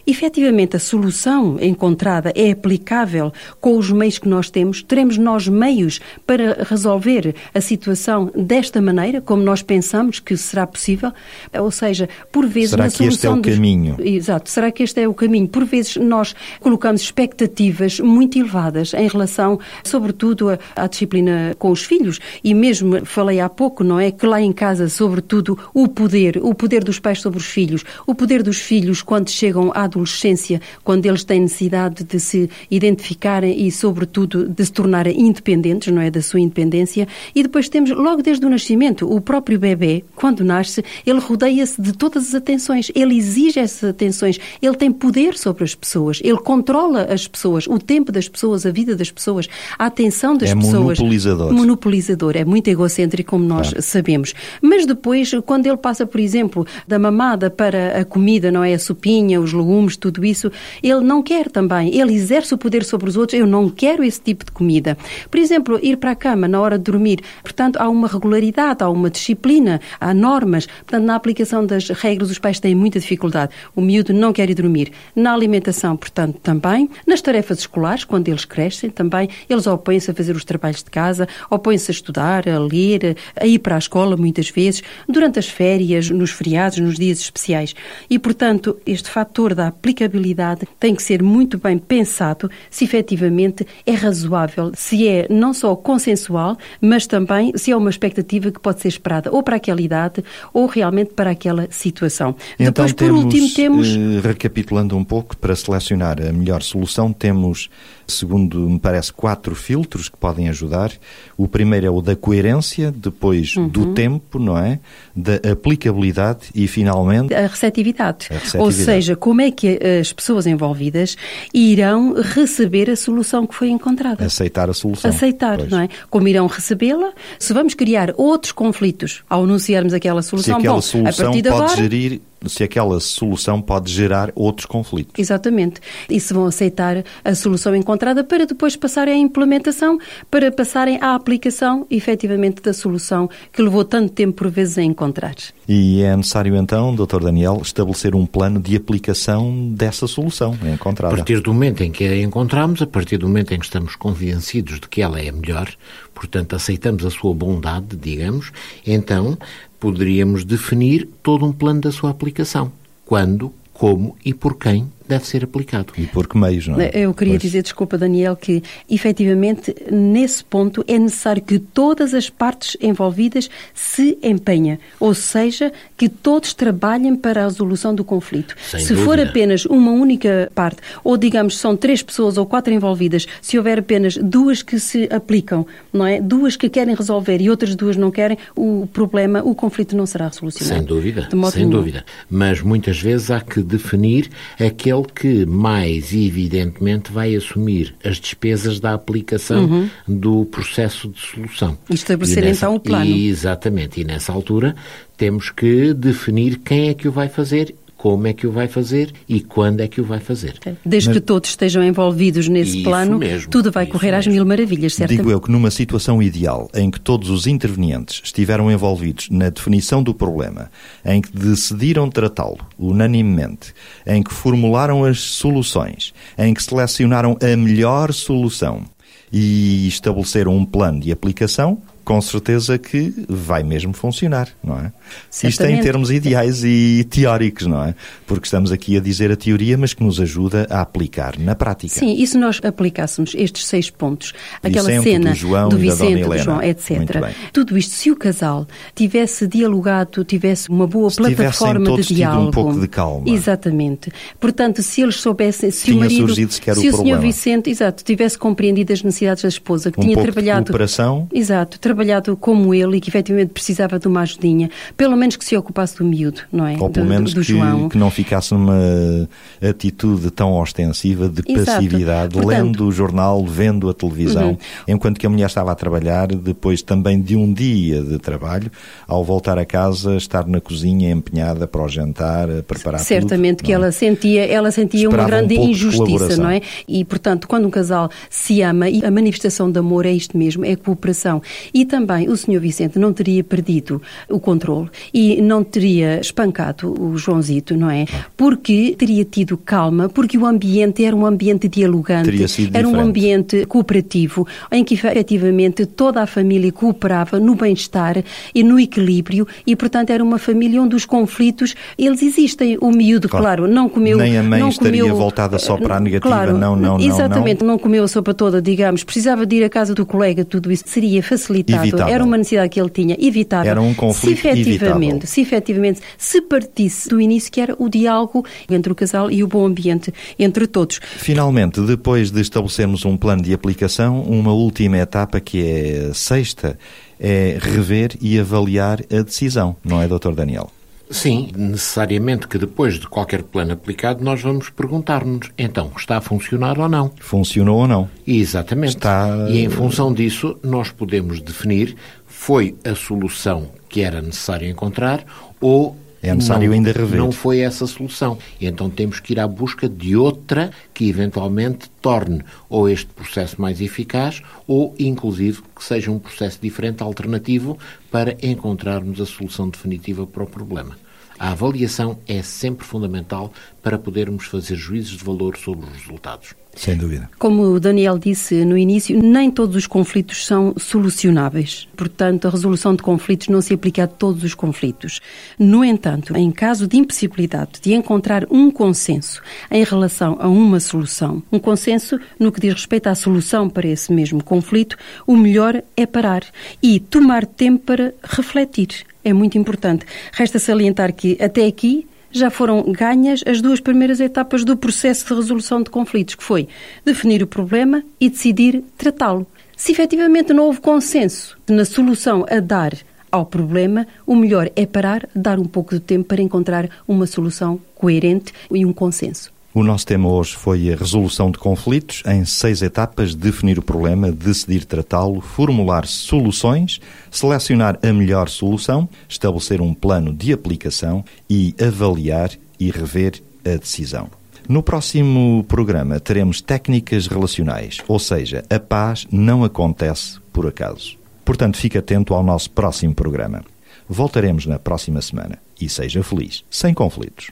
efetivamente 0.07 0.75
a 0.75 0.79
solução 0.79 1.57
encontrada 1.61 2.31
é 2.33 2.49
aplicável 2.51 3.31
com 3.59 3.77
os 3.77 3.91
meios 3.91 4.17
que 4.17 4.27
nós 4.27 4.49
temos, 4.49 4.81
teremos 4.81 5.17
nós 5.17 5.47
meios 5.47 5.99
para 6.25 6.63
resolver 6.63 7.35
a 7.53 7.61
situação 7.61 8.31
desta 8.35 8.81
maneira, 8.81 9.19
como 9.21 9.43
nós 9.43 9.61
pensamos 9.61 10.19
que 10.19 10.35
será 10.37 10.65
possível, 10.65 11.11
ou 11.59 11.69
seja, 11.69 12.07
por 12.31 12.47
vezes 12.47 12.71
Será 12.71 12.83
que 12.89 12.89
este 12.89 13.03
é 13.03 13.05
solução 13.11 13.33
o 13.37 13.41
dos- 13.41 13.53
caminho? 13.53 13.95
Exato, 13.99 14.49
será 14.49 14.71
que 14.71 14.81
este 14.81 15.01
é 15.01 15.07
o 15.07 15.13
caminho? 15.13 15.47
Por 15.49 15.65
vezes 15.65 15.97
nós 15.97 16.33
colocamos 16.61 17.01
expectativas 17.01 17.99
muito 17.99 18.39
elevadas 18.39 18.93
em 18.93 19.07
relação, 19.07 19.59
sobretudo, 19.83 20.57
à 20.75 20.87
disciplina 20.87 21.53
com 21.59 21.69
os 21.69 21.83
filhos 21.83 22.19
e 22.43 22.53
mesmo 22.55 23.05
falei 23.05 23.39
há 23.41 23.49
pouco, 23.49 23.83
não 23.83 23.99
é? 23.99 24.09
Que 24.09 24.25
lá 24.25 24.41
em 24.41 24.53
casa, 24.53 24.87
sobretudo, 24.89 25.59
o 25.73 25.87
poder, 25.87 26.39
o 26.41 26.55
poder 26.55 26.83
dos 26.83 26.97
pais 26.97 27.21
sobre 27.21 27.37
os 27.39 27.45
filhos, 27.45 27.83
o 28.05 28.13
poder 28.15 28.43
dos 28.43 28.57
filhos 28.59 29.01
quando 29.01 29.29
chegam 29.29 29.71
à 29.73 29.83
adolescência, 29.83 30.61
quando 30.83 31.05
eles 31.05 31.23
têm 31.23 31.41
necessidade 31.41 32.03
de 32.03 32.19
se 32.19 32.49
identificarem 32.69 33.65
e, 33.65 33.71
sobretudo, 33.71 34.47
de 34.47 34.65
se 34.65 34.71
tornarem 34.71 35.19
independentes, 35.19 35.93
não 35.93 36.01
é? 36.01 36.09
Da 36.09 36.21
sua 36.21 36.39
independência. 36.39 37.07
E 37.35 37.43
depois 37.43 37.69
temos, 37.69 37.91
logo 37.91 38.21
desde 38.21 38.45
o 38.45 38.49
nascimento, 38.49 39.11
o 39.11 39.21
próprio 39.21 39.59
bebê, 39.59 40.03
quando 40.15 40.43
nasce, 40.43 40.83
ele 41.05 41.19
rodeia-se 41.19 41.81
de 41.81 41.93
todas 41.93 42.29
as 42.29 42.35
atenções, 42.35 42.91
ele 42.95 43.15
exige 43.17 43.59
essas 43.59 43.89
atenções, 43.89 44.39
ele 44.61 44.75
tem 44.75 44.91
poder 44.91 45.37
sobre 45.37 45.63
as 45.63 45.75
pessoas, 45.75 46.19
ele 46.23 46.37
controla 46.37 47.03
as 47.03 47.27
pessoas, 47.27 47.67
o 47.67 47.79
tempo 47.79 48.11
das 48.11 48.27
pessoas, 48.27 48.65
a 48.65 48.71
vida 48.71 48.95
das 48.95 49.11
pessoas, 49.11 49.47
a 49.77 49.85
atenção 49.85 50.35
das 50.37 50.49
É 50.51 50.55
pessoas. 50.55 50.99
monopolizador. 50.99 51.53
Monopolizador, 51.53 52.33
é 52.35 52.45
muito 52.45 52.67
egocêntrico, 52.67 53.31
como 53.31 53.45
nós 53.45 53.73
sabemos. 53.79 54.33
Mas 54.61 54.85
depois, 54.85 55.31
quando 55.45 55.67
ele 55.67 55.77
passa, 55.77 56.05
por 56.05 56.19
exemplo, 56.19 56.65
da 56.87 56.97
mamada 56.97 57.49
para 57.49 57.78
a 57.99 58.05
comida, 58.05 58.51
não 58.51 58.63
é? 58.63 58.73
A 58.73 58.79
sopinha, 58.79 59.39
os 59.39 59.53
legumes, 59.53 59.97
tudo 59.97 60.23
isso, 60.25 60.51
ele 60.81 61.01
não 61.01 61.21
quer 61.21 61.49
também. 61.49 61.97
Ele 61.97 62.13
exerce 62.13 62.53
o 62.53 62.57
poder 62.57 62.83
sobre 62.83 63.09
os 63.09 63.17
outros. 63.17 63.39
Eu 63.39 63.47
não 63.47 63.69
quero 63.69 64.03
esse 64.03 64.21
tipo 64.21 64.45
de 64.45 64.51
comida. 64.51 64.97
Por 65.29 65.39
exemplo, 65.39 65.79
ir 65.81 65.97
para 65.97 66.11
a 66.11 66.15
cama 66.15 66.47
na 66.47 66.59
hora 66.59 66.77
de 66.77 66.83
dormir. 66.83 67.21
Portanto, 67.43 67.77
há 67.77 67.89
uma 67.89 68.07
regularidade, 68.07 68.83
há 68.83 68.89
uma 68.89 69.09
disciplina, 69.09 69.79
há 69.99 70.13
normas. 70.13 70.65
Portanto, 70.65 71.03
na 71.03 71.15
aplicação 71.15 71.65
das 71.65 71.89
regras, 71.89 72.29
os 72.29 72.39
pais 72.39 72.59
têm 72.59 72.75
muita 72.75 72.99
dificuldade. 72.99 73.51
O 73.75 73.81
miúdo 73.81 74.13
não 74.13 74.33
quer 74.33 74.49
ir 74.49 74.55
dormir. 74.55 74.91
Na 75.15 75.33
alimentação, 75.33 75.95
portanto, 75.95 76.39
também. 76.41 76.89
Nas 77.05 77.21
tarefas 77.21 77.59
escolares, 77.59 78.03
quando 78.03 78.27
eles 78.27 78.45
crescem, 78.45 78.89
também, 78.89 79.29
eles 79.49 79.67
opõem-se 79.67 80.11
a 80.11 80.13
fazer 80.13 80.35
os 80.35 80.43
trabalhos 80.43 80.83
de 80.83 80.89
casa, 80.89 81.27
opõem-se 81.49 81.91
a 81.91 81.93
estudar, 81.93 82.47
a 82.47 82.59
ler, 82.59 83.15
a 83.35 83.45
ir 83.45 83.59
para 83.59 83.75
a 83.75 83.77
escola 83.77 84.17
muitas 84.17 84.49
vezes, 84.49 84.83
durante 85.07 85.39
as 85.39 85.47
férias, 85.47 86.09
nos 86.09 86.31
feriados, 86.31 86.77
nos 86.79 86.97
dias 86.97 87.19
especiais. 87.19 87.68
E, 88.09 88.17
portanto, 88.19 88.77
este 88.85 89.09
fator 89.09 89.53
da 89.55 89.67
aplicabilidade 89.67 90.67
tem 90.79 90.95
que 90.95 91.03
ser 91.03 91.21
muito 91.23 91.57
bem 91.57 91.77
pensado 91.77 92.49
se 92.69 92.83
efetivamente 92.85 93.65
é 93.85 93.93
razoável, 93.93 94.71
se 94.75 95.07
é 95.07 95.27
não 95.29 95.53
só 95.53 95.75
consensual, 95.75 96.57
mas 96.81 97.07
também 97.07 97.51
se 97.55 97.71
é 97.71 97.75
uma 97.75 97.89
expectativa 97.89 98.51
que 98.51 98.59
pode 98.59 98.81
ser 98.81 98.87
esperada 98.87 99.29
ou 99.31 99.43
para 99.43 99.55
aquela 99.55 99.81
idade 99.81 100.23
ou 100.53 100.65
realmente 100.65 101.13
para 101.13 101.31
aquela 101.31 101.67
situação. 101.69 102.35
Então 102.59 102.85
Depois, 102.85 102.93
por 102.93 103.05
temos, 103.05 103.23
último, 103.23 103.53
temos. 103.53 103.87
eh, 103.87 104.21
recapitulando 104.27 104.95
um 104.95 105.03
pouco, 105.03 105.37
para 105.37 105.55
selecionar 105.55 106.17
a 106.21 106.31
melhor 106.31 106.61
solução, 106.61 107.11
temos, 107.11 107.69
segundo 108.09 108.59
me 108.59 108.79
parece, 108.79 109.13
quatro 109.13 109.55
filtros 109.55 110.09
que 110.09 110.17
podem 110.17 110.49
ajudar. 110.49 110.91
O 111.37 111.47
primeiro 111.47 111.85
é 111.85 111.89
o 111.89 112.01
da 112.01 112.15
coerência, 112.15 112.91
depois 112.91 113.55
Uhum. 113.55 113.67
do 113.67 113.93
tempo, 113.93 114.39
não 114.39 114.57
é? 114.57 114.79
Da 115.15 115.35
aplicabilidade 115.51 116.47
e, 116.53 116.67
finalmente, 116.67 117.33
A 117.33 117.47
receptividade. 117.47 118.27
A 118.29 118.33
receptividade. 118.35 118.63
Ou 118.63 118.71
seja, 118.71 119.15
como 119.15 119.41
é 119.41 119.51
que 119.51 119.79
as 120.01 120.11
pessoas 120.11 120.45
envolvidas 120.47 121.15
irão 121.53 122.13
receber 122.13 122.89
a 122.89 122.95
solução 122.95 123.45
que 123.47 123.55
foi 123.55 123.69
encontrada? 123.69 124.25
aceitar 124.25 124.69
a 124.69 124.73
solução. 124.73 125.09
Aceitar, 125.09 125.57
Pois. 125.57 125.69
não 125.71 125.79
é? 125.81 125.89
Como 126.09 126.27
irão 126.27 126.47
recebê-la? 126.47 127.11
Se 127.37 127.53
vamos 127.53 127.73
criar 127.73 128.13
outros 128.17 128.51
conflitos 128.51 129.23
ao 129.29 129.43
anunciarmos 129.43 129.93
aquela 129.93 130.21
Se 130.21 130.29
solução, 130.29 130.57
aquela 130.57 130.73
bom, 130.73 130.79
a 130.79 130.81
solução 130.81 131.25
partir 131.25 131.41
de 131.41 131.49
pode 131.49 131.63
agora, 131.63 131.77
gerir, 131.77 132.21
se 132.47 132.63
aquela 132.63 132.99
solução 132.99 133.61
pode 133.61 133.91
gerar 133.91 134.31
outros 134.35 134.65
conflitos. 134.65 135.13
Exatamente. 135.17 135.81
E 136.09 136.19
se 136.19 136.33
vão 136.33 136.45
aceitar 136.45 137.03
a 137.23 137.35
solução 137.35 137.75
encontrada 137.75 138.23
para 138.23 138.45
depois 138.45 138.75
passarem 138.75 139.13
à 139.13 139.17
implementação, 139.17 139.99
para 140.29 140.51
passarem 140.51 140.97
à 141.01 141.15
aplicação, 141.15 141.85
efetivamente, 141.89 142.61
da 142.61 142.73
solução 142.73 143.29
que 143.51 143.61
levou 143.61 143.83
tanto 143.83 144.13
tempo, 144.13 144.33
por 144.33 144.49
vezes, 144.49 144.77
a 144.77 144.83
encontrar. 144.83 145.35
E 145.67 146.01
é 146.01 146.15
necessário 146.15 146.55
então, 146.55 146.95
Dr. 146.95 147.23
Daniel, 147.23 147.59
estabelecer 147.61 148.15
um 148.15 148.25
plano 148.25 148.59
de 148.59 148.75
aplicação 148.75 149.69
dessa 149.71 150.07
solução 150.07 150.57
A 150.63 150.69
encontrada. 150.69 151.15
partir 151.15 151.41
do 151.41 151.53
momento 151.53 151.83
em 151.83 151.91
que 151.91 152.05
a 152.05 152.17
encontramos, 152.17 152.81
a 152.81 152.87
partir 152.87 153.17
do 153.17 153.27
momento 153.27 153.53
em 153.53 153.59
que 153.59 153.65
estamos 153.65 153.95
convencidos 153.95 154.79
de 154.79 154.87
que 154.87 155.01
ela 155.01 155.19
é 155.19 155.31
melhor, 155.31 155.69
portanto 156.13 156.55
aceitamos 156.55 157.05
a 157.05 157.09
sua 157.09 157.33
bondade, 157.33 157.95
digamos, 157.95 158.51
então 158.85 159.37
poderíamos 159.79 160.43
definir 160.43 161.09
todo 161.23 161.45
um 161.45 161.51
plano 161.51 161.81
da 161.81 161.91
sua 161.91 162.09
aplicação. 162.09 162.71
Quando, 163.05 163.53
como 163.73 164.15
e 164.23 164.33
por 164.33 164.57
quem 164.57 164.91
deve 165.09 165.25
ser 165.25 165.43
aplicado. 165.43 165.91
E 165.97 166.05
por 166.05 166.27
que 166.27 166.37
meios, 166.37 166.67
não 166.67 166.79
é? 166.79 166.91
Eu 166.93 167.13
queria 167.15 167.33
Pois. 167.33 167.41
dizer, 167.41 167.63
desculpa, 167.63 167.97
Daniel, 167.97 168.35
que 168.35 168.61
efetivamente 168.87 169.75
nesse 169.91 170.43
ponto 170.43 170.85
é 170.87 170.99
necessário 170.99 171.41
que 171.41 171.57
todas 171.57 172.13
as 172.13 172.29
partes 172.29 172.77
envolvidas 172.79 173.49
se 173.73 174.17
empenhem, 174.21 174.77
ou 174.99 175.15
seja, 175.15 175.73
que 175.97 176.07
todos 176.07 176.53
trabalhem 176.53 177.15
para 177.15 177.41
a 177.41 177.45
resolução 177.45 177.93
do 177.95 178.03
conflito. 178.03 178.55
Sem 178.61 178.79
se 178.81 178.95
for 178.95 179.17
dúvida. 179.17 179.29
apenas 179.31 179.65
uma 179.65 179.91
única 179.91 180.51
parte, 180.53 180.77
ou 181.03 181.17
digamos 181.17 181.57
são 181.57 181.75
três 181.75 182.03
pessoas 182.03 182.37
ou 182.37 182.45
quatro 182.45 182.71
envolvidas, 182.71 183.25
se 183.41 183.57
houver 183.57 183.79
apenas 183.79 184.15
duas 184.15 184.61
que 184.61 184.79
se 184.79 185.09
aplicam, 185.11 185.65
não 185.91 186.05
é? 186.05 186.21
Duas 186.21 186.55
que 186.55 186.69
querem 186.69 186.93
resolver 186.93 187.41
e 187.41 187.49
outras 187.49 187.75
duas 187.75 187.97
não 187.97 188.11
querem, 188.11 188.37
o 188.55 188.87
problema, 188.93 189.41
o 189.43 189.55
conflito 189.55 189.97
não 189.97 190.05
será 190.05 190.27
resolucionado. 190.27 190.77
Sem 190.77 190.85
dúvida, 190.85 191.27
sem 191.51 191.65
nenhum. 191.65 191.69
dúvida. 191.71 192.05
Mas 192.29 192.61
muitas 192.61 192.99
vezes 193.01 193.31
há 193.31 193.41
que 193.41 193.61
definir 193.63 194.29
aquele 194.59 194.98
que 195.03 195.45
mais 195.45 196.13
evidentemente 196.13 197.11
vai 197.11 197.35
assumir 197.35 197.95
as 198.03 198.17
despesas 198.19 198.79
da 198.79 198.93
aplicação 198.93 199.89
do 200.07 200.45
processo 200.45 201.09
de 201.09 201.19
solução. 201.19 201.69
Uhum. 201.71 201.77
E 201.91 201.93
estabelecer, 201.95 202.43
nessa- 202.43 202.65
então, 202.65 202.75
o 202.75 202.79
plano. 202.79 203.15
Exatamente. 203.15 204.01
E 204.01 204.03
nessa 204.03 204.31
altura 204.31 204.75
temos 205.17 205.49
que 205.49 205.93
definir 205.93 206.57
quem 206.59 206.89
é 206.89 206.93
que 206.93 207.07
o 207.07 207.11
vai 207.11 207.27
fazer, 207.29 207.75
como 207.99 208.27
é 208.27 208.33
que 208.33 208.47
o 208.47 208.51
vai 208.51 208.69
fazer 208.69 209.11
e 209.27 209.41
quando 209.41 209.81
é 209.81 209.87
que 209.87 209.99
o 209.99 210.05
vai 210.05 210.21
fazer. 210.21 210.57
Desde 210.85 211.11
que 211.11 211.19
todos 211.19 211.49
estejam 211.49 211.83
envolvidos 211.83 212.47
nesse 212.47 212.77
Isso 212.77 212.83
plano, 212.85 213.19
mesmo, 213.19 213.49
tudo 213.49 213.73
vai 213.73 213.85
correr 213.85 214.13
às 214.13 214.25
mesmo. 214.25 214.39
mil 214.39 214.45
maravilhas, 214.45 214.95
certo? 214.95 215.11
Digo 215.11 215.29
eu 215.29 215.41
que 215.41 215.51
numa 215.51 215.69
situação 215.69 216.23
ideal 216.23 216.69
em 216.73 216.89
que 216.89 216.97
todos 216.97 217.29
os 217.29 217.45
intervenientes 217.45 218.21
estiveram 218.23 218.71
envolvidos 218.71 219.29
na 219.29 219.49
definição 219.49 220.01
do 220.01 220.13
problema, 220.13 220.71
em 221.03 221.21
que 221.21 221.29
decidiram 221.33 222.09
tratá-lo 222.09 222.59
unanimemente, 222.79 223.73
em 224.07 224.23
que 224.23 224.33
formularam 224.33 225.03
as 225.03 225.19
soluções, 225.19 226.13
em 226.37 226.53
que 226.53 226.63
selecionaram 226.63 227.37
a 227.43 227.57
melhor 227.57 228.13
solução 228.13 228.85
e 229.29 229.89
estabeleceram 229.89 230.55
um 230.55 230.63
plano 230.63 231.01
de 231.01 231.11
aplicação, 231.11 231.81
com 232.09 232.19
certeza 232.21 232.75
que 232.79 233.13
vai 233.29 233.61
mesmo 233.61 233.93
funcionar, 233.93 234.47
não 234.63 234.79
é? 234.79 234.91
Isto 235.31 235.45
em 235.45 235.51
Certamente. 235.51 235.83
termos 235.83 236.09
ideais 236.09 236.63
e 236.63 237.05
teóricos, 237.07 237.67
não 237.67 237.83
é? 237.83 237.93
Porque 238.25 238.47
estamos 238.47 238.71
aqui 238.71 238.97
a 238.97 238.99
dizer 238.99 239.31
a 239.31 239.35
teoria, 239.35 239.77
mas 239.77 239.93
que 239.93 240.03
nos 240.03 240.19
ajuda 240.19 240.65
a 240.71 240.81
aplicar 240.81 241.37
na 241.37 241.53
prática. 241.53 241.93
Sim, 241.93 242.15
e 242.17 242.25
se 242.25 242.35
nós 242.35 242.59
aplicássemos 242.63 243.35
estes 243.37 243.63
seis 243.67 243.91
pontos, 243.91 244.33
aquela 244.63 244.87
Vicente, 244.89 245.03
cena 245.03 245.29
do 245.29 245.35
João 245.35 245.69
do 245.69 245.77
Vicente, 245.77 246.13
do 246.23 246.33
Helena. 246.33 246.37
João, 246.43 246.55
Muito 246.57 246.69
etc. 246.69 247.35
Tudo 247.53 247.77
isto, 247.77 247.91
se 247.93 248.09
o 248.09 248.15
casal 248.15 248.67
tivesse 248.95 249.45
dialogado, 249.45 250.23
tivesse 250.23 250.67
uma 250.67 250.87
boa 250.87 251.11
Se 251.11 251.17
plataforma 251.17 251.85
todos 251.85 252.07
de 252.07 252.15
tido 252.15 252.15
um 252.15 252.29
diálogo. 252.31 252.51
pouco 252.51 252.79
de 252.81 252.87
calma. 252.87 253.29
Exatamente. 253.29 254.11
Portanto, 254.39 254.81
se 254.81 255.01
eles 255.03 255.17
soubessem, 255.17 255.69
se 255.69 255.85
Tinha 255.85 255.97
o 255.97 255.99
marido, 255.99 256.27
surgido 256.27 256.53
sequer 256.53 256.75
se 256.75 256.89
o 256.89 256.93
o 256.95 256.97
senhor. 256.97 257.19
Vicente, 257.21 257.69
exato, 257.69 258.03
tivesse 258.03 258.35
compreendido 258.35 258.91
as 258.93 259.03
necessidades 259.03 259.43
da 259.43 259.49
esposa, 259.49 259.91
que 259.91 259.99
Um 259.99 260.01
tinha 260.01 260.15
pouco 260.15 260.27
de 260.27 260.33
trabalhado. 260.33 260.65
cooperação. 260.65 261.27
Exato, 261.31 261.77
trabalhado 261.99 262.37
como 262.37 262.73
ele 262.73 262.97
e 262.97 263.01
que 263.01 263.09
efetivamente 263.09 263.49
precisava 263.49 263.99
de 263.99 264.07
uma 264.07 264.21
ajudinha, 264.21 264.69
pelo 264.95 265.17
menos 265.17 265.35
que 265.35 265.43
se 265.43 265.55
ocupasse 265.57 265.97
do 265.97 266.05
miúdo, 266.05 266.41
não 266.51 266.65
é? 266.65 266.77
Ou 266.79 266.89
pelo 266.89 267.05
do, 267.05 267.09
menos 267.09 267.33
do 267.33 267.41
que, 267.41 267.47
João. 267.47 267.89
que 267.89 267.97
não 267.97 268.09
ficasse 268.09 268.53
numa 268.53 269.27
atitude 269.61 270.31
tão 270.31 270.53
ostensiva 270.53 271.27
de 271.27 271.41
Exato. 271.45 271.65
passividade, 271.77 272.33
Portanto- 272.33 272.49
lendo 272.63 272.87
o 272.87 272.91
jornal, 272.91 273.45
vendo 273.45 273.89
a 273.89 273.93
televisão, 273.93 274.49
Uhum. 274.51 274.57
enquanto 274.87 275.19
que 275.19 275.25
a 275.25 275.29
mulher 275.29 275.47
estava 275.47 275.71
a 275.71 275.75
trabalhar, 275.75 276.27
depois 276.27 276.81
também 276.81 277.21
de 277.21 277.35
um 277.35 277.51
dia 277.51 278.01
de 278.01 278.17
trabalho, 278.17 278.71
ao 279.07 279.23
voltar 279.23 279.57
a 279.57 279.65
casa, 279.65 280.15
estar 280.15 280.47
na 280.47 280.61
cozinha 280.61 281.11
empenhada 281.11 281.67
para 281.67 281.83
o 281.83 281.87
jantar, 281.89 282.49
a 282.49 282.63
preparar 282.63 282.99
Certamente 283.01 283.57
tudo, 283.57 283.65
que 283.65 283.71
é? 283.73 283.75
ela 283.75 283.91
sentia, 283.91 284.45
ela 284.45 284.71
sentia 284.71 285.09
uma 285.09 285.17
Esperava 285.17 285.27
um 285.43 285.47
grande 285.47 285.55
de 285.55 285.69
injustiça, 285.69 286.37
não 286.37 286.49
é? 286.49 286.61
E, 286.87 287.03
portanto, 287.03 287.47
quando 287.47 287.65
um 287.67 287.69
casal 287.69 288.09
se 288.29 288.61
ama, 288.61 288.89
e 288.89 289.03
a 289.03 289.11
manifestação 289.11 289.69
de 289.69 289.79
amor 289.79 290.05
é 290.05 290.11
isto 290.11 290.37
mesmo, 290.37 290.63
é 290.63 290.75
cooperação. 290.75 291.41
E 291.73 291.78
também 291.85 292.29
o 292.29 292.35
Sr. 292.35 292.59
Vicente 292.59 292.99
não 292.99 293.13
teria 293.13 293.43
perdido 293.43 294.01
o 294.29 294.39
controle 294.39 294.89
e 295.13 295.41
não 295.41 295.63
teria 295.63 296.19
espancado 296.19 296.93
o 296.99 297.17
Joãozito, 297.17 297.75
não 297.75 297.89
é? 297.89 298.05
Porque 298.35 298.95
teria 298.97 299.25
tido 299.25 299.57
calma, 299.57 300.09
porque 300.09 300.37
o 300.37 300.45
ambiente 300.45 301.03
era 301.03 301.15
um 301.15 301.25
ambiente 301.25 301.67
dialogante, 301.67 302.29
era 302.73 302.87
um 302.87 302.99
ambiente 302.99 303.65
cooperativo, 303.65 304.47
em 304.71 304.83
que 304.83 304.93
efetivamente 304.93 305.85
toda 305.85 306.21
a 306.21 306.27
família 306.27 306.71
cooperava 306.71 307.39
no 307.39 307.55
bem-estar 307.55 308.23
e 308.53 308.63
no 308.63 308.79
equilíbrio 308.79 309.47
e, 309.65 309.75
portanto, 309.75 310.09
era 310.09 310.23
uma 310.23 310.37
família 310.37 310.81
onde 310.81 310.95
os 310.95 311.05
conflitos, 311.05 311.75
eles 311.97 312.21
existem. 312.21 312.77
O 312.81 312.91
miúdo, 312.91 313.27
Claro. 313.29 313.43
claro, 313.45 313.67
não 313.67 313.89
comeu... 313.89 314.17
Nem 314.17 314.37
a 314.37 314.43
mãe 314.43 314.59
não 314.59 314.69
estaria 314.69 315.01
comeu, 315.01 315.15
voltada 315.15 315.57
só 315.59 315.77
para 315.77 315.97
a 315.97 315.99
negativa, 315.99 316.33
claro, 316.35 316.57
não, 316.57 316.75
não, 316.75 316.97
não, 316.97 317.05
Exatamente, 317.05 317.63
não. 317.63 317.77
comeu 317.77 318.03
a 318.03 318.07
sopa 318.07 318.33
toda, 318.33 318.61
digamos. 318.61 319.03
Precisava 319.03 319.45
de 319.45 319.57
ir 319.57 319.63
à 319.63 319.69
casa 319.69 319.93
do 319.93 320.05
colega, 320.05 320.43
tudo 320.43 320.71
isso 320.71 320.83
seria 320.87 321.21
facilitado. 321.21 321.68
Era 322.09 322.23
uma 322.23 322.37
necessidade 322.37 322.69
que 322.69 322.79
ele 322.79 322.89
tinha, 322.89 323.17
evitável. 323.19 323.69
Era 323.69 323.81
um 323.81 323.93
conflito 323.93 324.41
se 324.41 324.47
efetivamente, 324.47 325.09
evitável. 325.09 325.27
se 325.27 325.41
efetivamente 325.41 326.01
se 326.17 326.41
partisse 326.41 327.09
do 327.09 327.19
início 327.19 327.51
que 327.51 327.61
era 327.61 327.75
o 327.77 327.89
diálogo 327.89 328.45
entre 328.69 328.91
o 328.91 328.95
casal 328.95 329.31
e 329.31 329.43
o 329.43 329.47
bom 329.47 329.65
ambiente 329.65 330.13
entre 330.37 330.67
todos. 330.67 330.99
Finalmente, 331.17 331.81
depois 331.81 332.31
de 332.31 332.41
estabelecermos 332.41 333.05
um 333.05 333.17
plano 333.17 333.41
de 333.41 333.53
aplicação, 333.53 334.21
uma 334.21 334.51
última 334.53 334.97
etapa 334.97 335.39
que 335.39 335.65
é 335.65 336.11
sexta 336.13 336.77
é 337.19 337.57
rever 337.59 338.15
e 338.21 338.39
avaliar 338.39 339.01
a 339.11 339.21
decisão, 339.21 339.75
não 339.83 340.01
é, 340.01 340.07
Dr. 340.07 340.31
Daniel? 340.33 340.71
Sim, 341.09 341.49
necessariamente 341.55 342.47
que 342.47 342.57
depois 342.57 342.99
de 342.99 343.07
qualquer 343.07 343.41
plano 343.41 343.73
aplicado 343.73 344.23
nós 344.23 344.41
vamos 344.41 344.69
perguntar-nos, 344.69 345.49
então, 345.57 345.91
está 345.97 346.17
a 346.17 346.21
funcionar 346.21 346.77
ou 346.79 346.87
não? 346.87 347.11
Funcionou 347.19 347.79
ou 347.79 347.87
não? 347.87 348.07
Exatamente. 348.27 348.97
Está- 348.97 349.47
E 349.49 349.59
em 349.63 349.69
função 349.69 350.13
disso, 350.13 350.57
nós 350.63 350.91
podemos 350.91 351.41
definir 351.41 351.95
foi 352.27 352.75
a 352.85 352.93
solução 352.93 353.69
que 353.89 354.01
era 354.01 354.21
necessário 354.21 354.69
encontrar 354.69 355.25
ou 355.59 355.95
É 356.21 356.33
necessário 356.33 356.67
não, 356.67 356.73
ainda 356.73 356.91
rever. 356.91 357.19
Não 357.19 357.31
foi 357.31 357.59
essa 357.59 357.85
a 357.85 357.87
solução. 357.87 358.37
E 358.59 358.67
então 358.67 358.89
temos 358.89 359.19
que 359.19 359.33
ir 359.33 359.39
à 359.39 359.47
busca 359.47 359.87
de 359.87 360.15
outra 360.15 360.71
que 360.93 361.07
eventualmente 361.07 361.89
torne 362.01 362.43
ou 362.69 362.89
este 362.89 363.07
processo 363.07 363.59
mais 363.61 363.79
eficaz 363.79 364.41
ou, 364.67 364.93
inclusive, 364.99 365.61
que 365.75 365.83
seja 365.83 366.11
um 366.11 366.19
processo 366.19 366.59
diferente, 366.61 367.01
alternativo, 367.01 367.77
para 368.11 368.35
encontrarmos 368.41 369.21
a 369.21 369.25
solução 369.25 369.69
definitiva 369.69 370.27
para 370.27 370.43
o 370.43 370.47
problema. 370.47 370.97
A 371.39 371.51
avaliação 371.51 372.19
é 372.27 372.43
sempre 372.43 372.85
fundamental 372.85 373.53
para 373.81 373.97
podermos 373.97 374.45
fazer 374.45 374.75
juízos 374.75 375.17
de 375.17 375.23
valor 375.23 375.55
sobre 375.55 375.85
os 375.85 375.93
resultados. 375.93 376.53
Sem 376.75 376.97
dúvida. 376.97 377.29
Como 377.39 377.63
o 377.63 377.79
Daniel 377.79 378.17
disse 378.17 378.63
no 378.63 378.77
início, 378.77 379.21
nem 379.21 379.49
todos 379.49 379.75
os 379.75 379.87
conflitos 379.87 380.45
são 380.45 380.75
solucionáveis. 380.77 381.87
Portanto, 381.95 382.45
a 382.45 382.51
resolução 382.51 382.93
de 382.93 383.01
conflitos 383.01 383.47
não 383.47 383.61
se 383.61 383.73
aplica 383.73 384.03
a 384.03 384.07
todos 384.07 384.43
os 384.43 384.53
conflitos. 384.53 385.19
No 385.57 385.83
entanto, 385.83 386.35
em 386.37 386.51
caso 386.51 386.87
de 386.87 386.97
impossibilidade 386.97 387.81
de 387.81 387.93
encontrar 387.93 388.45
um 388.51 388.69
consenso 388.69 389.41
em 389.71 389.83
relação 389.83 390.37
a 390.39 390.47
uma 390.47 390.79
solução, 390.79 391.41
um 391.51 391.59
consenso 391.59 392.19
no 392.37 392.51
que 392.51 392.61
diz 392.61 392.73
respeito 392.73 393.07
à 393.07 393.15
solução 393.15 393.69
para 393.69 393.87
esse 393.87 394.11
mesmo 394.11 394.43
conflito, 394.43 394.97
o 395.25 395.35
melhor 395.35 395.81
é 395.97 396.05
parar 396.05 396.43
e 396.83 396.99
tomar 396.99 397.45
tempo 397.45 397.85
para 397.85 398.13
refletir. 398.23 399.05
É 399.29 399.33
muito 399.33 399.59
importante. 399.59 400.07
Resta 400.31 400.57
salientar 400.57 401.13
que, 401.13 401.37
até 401.39 401.67
aqui, 401.67 402.07
já 402.31 402.49
foram 402.49 402.81
ganhas 402.91 403.43
as 403.45 403.61
duas 403.61 403.79
primeiras 403.79 404.19
etapas 404.19 404.65
do 404.65 404.75
processo 404.75 405.27
de 405.27 405.35
resolução 405.35 405.83
de 405.83 405.91
conflitos, 405.91 406.33
que 406.33 406.43
foi 406.43 406.67
definir 407.05 407.43
o 407.43 407.47
problema 407.47 408.03
e 408.19 408.27
decidir 408.27 408.83
tratá-lo. 408.97 409.45
Se 409.77 409.91
efetivamente 409.91 410.51
não 410.51 410.65
houve 410.65 410.81
consenso 410.81 411.55
na 411.69 411.85
solução 411.85 412.43
a 412.49 412.59
dar 412.59 412.93
ao 413.31 413.45
problema, 413.45 414.07
o 414.25 414.35
melhor 414.35 414.71
é 414.75 414.87
parar, 414.87 415.29
dar 415.35 415.59
um 415.59 415.65
pouco 415.65 415.93
de 415.93 416.01
tempo 416.01 416.25
para 416.25 416.41
encontrar 416.41 416.89
uma 417.07 417.27
solução 417.27 417.79
coerente 417.93 418.51
e 418.71 418.83
um 418.83 418.91
consenso. 418.91 419.58
O 419.71 419.83
nosso 419.83 420.05
tema 420.05 420.27
hoje 420.27 420.55
foi 420.55 420.91
a 420.91 420.95
resolução 420.95 421.51
de 421.51 421.59
conflitos 421.59 422.23
em 422.25 422.43
seis 422.43 422.81
etapas: 422.81 423.35
definir 423.35 423.77
o 423.77 423.83
problema, 423.83 424.31
decidir 424.31 424.83
tratá-lo, 424.83 425.41
formular 425.41 426.07
soluções, 426.07 426.99
selecionar 427.29 427.99
a 428.01 428.11
melhor 428.11 428.49
solução, 428.49 429.07
estabelecer 429.27 429.79
um 429.79 429.93
plano 429.93 430.33
de 430.33 430.51
aplicação 430.51 431.23
e 431.47 431.75
avaliar 431.79 432.49
e 432.79 432.89
rever 432.89 433.41
a 433.63 433.77
decisão. 433.77 434.27
No 434.67 434.81
próximo 434.81 435.63
programa 435.67 436.19
teremos 436.19 436.61
técnicas 436.61 437.27
relacionais, 437.27 437.99
ou 438.07 438.17
seja, 438.17 438.63
a 438.69 438.79
paz 438.79 439.27
não 439.31 439.63
acontece 439.63 440.39
por 440.51 440.65
acaso. 440.65 441.15
Portanto, 441.45 441.77
fique 441.77 441.97
atento 441.97 442.33
ao 442.33 442.43
nosso 442.43 442.71
próximo 442.71 443.13
programa. 443.13 443.63
Voltaremos 444.07 444.65
na 444.65 444.79
próxima 444.79 445.21
semana 445.21 445.59
e 445.79 445.87
seja 445.87 446.23
feliz, 446.23 446.63
sem 446.69 446.93
conflitos. 446.93 447.51